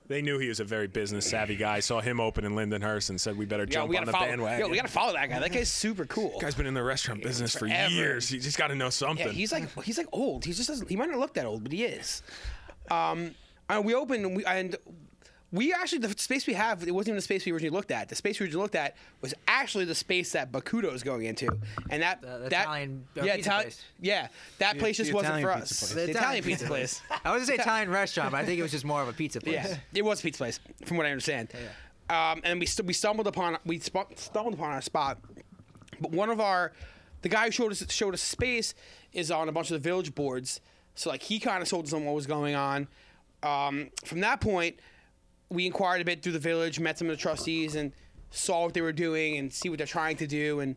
[0.06, 1.80] They knew he was a very business savvy guy.
[1.80, 4.26] Saw him open in Lindenhurst and said, "We better jump we on the follow.
[4.26, 5.40] bandwagon." Yo, we gotta follow that guy.
[5.40, 6.38] That guy's super cool.
[6.40, 7.90] Guy's been in the restaurant business for forever.
[7.90, 8.28] years.
[8.28, 9.26] He just got to know something.
[9.26, 10.44] Yeah, he's like he's like old.
[10.44, 10.90] He just doesn't.
[10.90, 12.22] He might not look that old, but he is.
[12.90, 13.34] Um,
[13.70, 14.76] and we opened and we and
[15.54, 16.82] we actually the space we have.
[16.82, 18.08] It wasn't even the space we originally looked at.
[18.08, 21.48] The space we originally looked at was actually the space that Bakudo is going into,
[21.90, 23.82] and that The- the that Italian, uh, yeah pizza Itali- place.
[24.00, 24.28] yeah
[24.58, 25.68] that place just wasn't for us.
[25.70, 25.88] pizza place.
[25.90, 27.02] The The Italian Italian pizza pizza place.
[27.24, 29.12] I was gonna say Italian restaurant, but I think it was just more of a
[29.12, 29.54] pizza place.
[29.54, 31.50] Yeah, it was a pizza place, from what I understand.
[32.10, 35.18] Um, and we st- we stumbled upon we sp- stumbled upon our spot,
[36.00, 36.72] but one of our
[37.22, 38.74] the guy who showed us showed us space
[39.12, 40.60] is on a bunch of the village boards.
[40.96, 42.88] So like he kind of told us on what was going on.
[43.42, 44.78] Um, from that point,
[45.54, 47.92] we inquired a bit through the village, met some of the trustees, and
[48.30, 50.76] saw what they were doing and see what they're trying to do and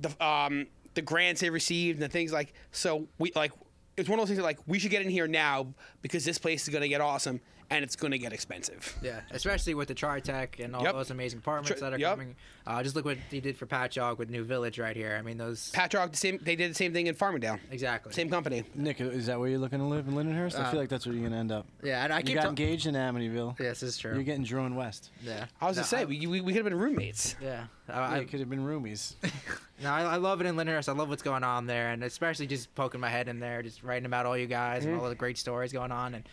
[0.00, 2.52] the um, the grants they received and the things like.
[2.72, 3.52] So we like
[3.96, 6.38] it's one of those things that like we should get in here now because this
[6.38, 7.40] place is gonna get awesome
[7.70, 8.96] and it's gonna get expensive.
[9.02, 10.92] Yeah, especially with the TriTec and all Yep.
[10.94, 12.10] those amazing apartments Tri- that are yep.
[12.10, 12.36] coming.
[12.66, 15.16] Uh, just look what they did for Patchogue with New Village right here.
[15.18, 16.38] I mean, those Patrick, the same.
[16.42, 17.58] They did the same thing in Farmingdale.
[17.70, 18.12] exactly.
[18.12, 18.64] Same company.
[18.74, 19.00] Nick.
[19.00, 20.58] Is that where you're looking to live in Lindenhurst?
[20.58, 21.66] I Uh, feel like that's where you're gonna end up.
[21.82, 23.58] Yeah, and I You keep got ta- engaged in Amityville.
[23.58, 24.14] Yes, this is true.
[24.14, 25.10] You're getting drawn West.
[25.22, 27.36] yeah, I was No, gonna say we, we, we could have been roommates.
[27.40, 29.14] yeah, I, Yeah, I, could have been roomies.
[29.82, 30.88] no, I, I love it in Lindenhurst.
[30.88, 33.82] I love what's going on there, and especially just poking my head in there, just
[33.82, 34.92] writing about all you guys Mm-hmm.
[34.92, 36.14] and all the great stories going on.
[36.14, 36.24] And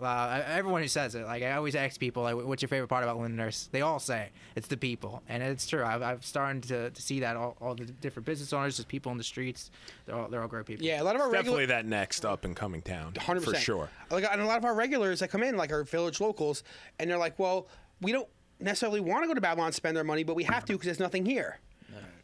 [0.00, 3.04] uh, everyone who says it, like I always ask people, like, what's your favorite part
[3.04, 3.70] about Lindenhurst?
[3.70, 5.84] They all say it's the people, and it's true.
[5.84, 9.12] I've, I've started to, to see that all, all the different business owners, just people
[9.12, 9.70] in the streets.
[10.06, 10.84] They're all they're all great people.
[10.84, 13.14] Yeah, a lot of our Definitely that next up and coming town.
[13.16, 13.90] hundred For sure.
[14.10, 16.64] Like, and a lot of our regulars that come in, like our village locals,
[16.98, 17.68] and they're like, "Well,
[18.00, 18.28] we don't
[18.60, 20.86] necessarily want to go to Babylon and spend our money, but we have to because
[20.86, 21.58] there's nothing here."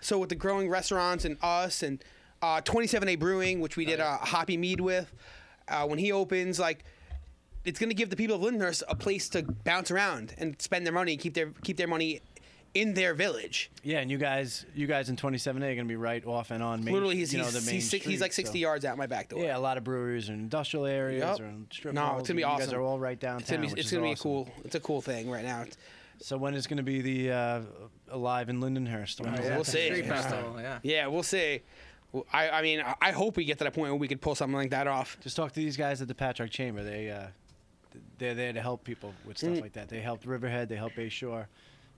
[0.01, 2.03] So with the growing restaurants and us and
[2.41, 5.13] uh, 27A Brewing, which we did a hoppy mead with,
[5.69, 6.85] uh, when he opens, like.
[7.69, 10.87] It's going to give the people of Lindenhurst a place to bounce around and spend
[10.87, 12.21] their money, keep their keep their money
[12.75, 13.71] in their village.
[13.83, 16.83] Yeah, and you guys, you guys in 27A are gonna be right off and on.
[16.85, 18.85] Main, Literally, he's you know, he's, the main he's, six, he's like 60 so- yards
[18.87, 19.41] out my back door.
[19.43, 21.41] Yeah, a lot of breweries and industrial areas Yep.
[21.41, 22.21] or in strip No, malls.
[22.21, 22.79] it's gonna be and You guys awesome.
[22.79, 23.41] are all right downtown.
[23.43, 24.23] It's gonna be, it's gonna be awesome.
[24.23, 24.49] cool.
[24.65, 25.65] It's a cool thing right now.
[26.21, 27.61] So when is gonna be the uh,
[28.11, 29.21] alive in Lindenhurst?
[29.23, 29.89] When is We'll see.
[29.89, 30.03] Yeah.
[30.07, 30.79] festival, yeah.
[30.83, 31.61] Yeah, we'll see.
[32.33, 34.35] I, I mean, I- I hope we get to that point where we could pull
[34.35, 35.19] something like that off.
[35.21, 36.83] Just talk to these guys at the Patchogue Chamber.
[36.83, 37.27] They uh,
[38.19, 39.61] they're there to help people with stuff Mm.
[39.63, 39.89] like that.
[39.89, 40.69] They helped Riverhead.
[40.69, 41.49] They helped Bay Shore.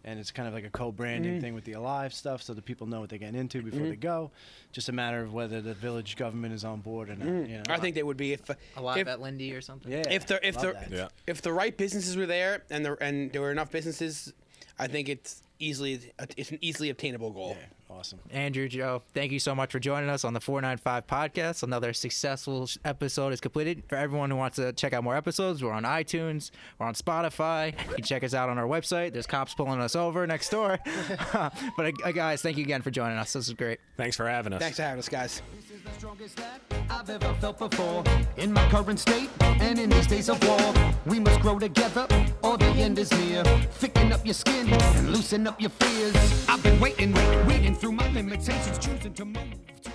[0.03, 1.41] And it's kind of like a co-branding Mm-hmm.
[1.43, 3.97] thing with the Alive stuff, so the people know what they're getting into before they
[3.97, 4.31] go.
[4.73, 7.27] Just a matter of whether the village government is on board or not.
[7.27, 7.63] You know?
[7.65, 7.71] Mm.
[7.71, 8.41] I think they would be if
[8.79, 9.93] Alive if, at Lindy or something.
[9.93, 10.05] Yeah.
[10.11, 10.75] if the if the.
[10.91, 11.09] Yeah.
[11.27, 14.33] if the right businesses were there and there and there were enough businesses,
[14.79, 17.57] I think it's easily it's an easily obtainable goal.
[17.59, 18.19] Yeah, awesome.
[18.31, 21.63] Andrew, Joe, thank you so much for joining us on the 495 podcast.
[21.63, 23.83] Another successful episode is completed.
[23.89, 27.79] For everyone who wants to check out more episodes, we're on iTunes, we're on Spotify.
[27.89, 29.13] You can check us out on our website.
[29.13, 30.79] There's cops pulling us over next door.
[31.33, 33.35] but uh, guys, thank you again for joining us.
[33.35, 33.79] This is great.
[33.97, 34.61] Thanks for having us.
[34.61, 35.43] Thanks for having us, guys.
[35.55, 38.03] This is the strongest that I've ever felt before.
[38.39, 40.75] In my current state and in these days of war,
[41.07, 42.07] we must grow together
[42.43, 43.45] or the end is near.
[43.45, 46.15] Thicken up your skin and loosen up your fears.
[46.49, 47.13] I've been waiting,
[47.47, 49.90] waiting through my limitations, choosing to move.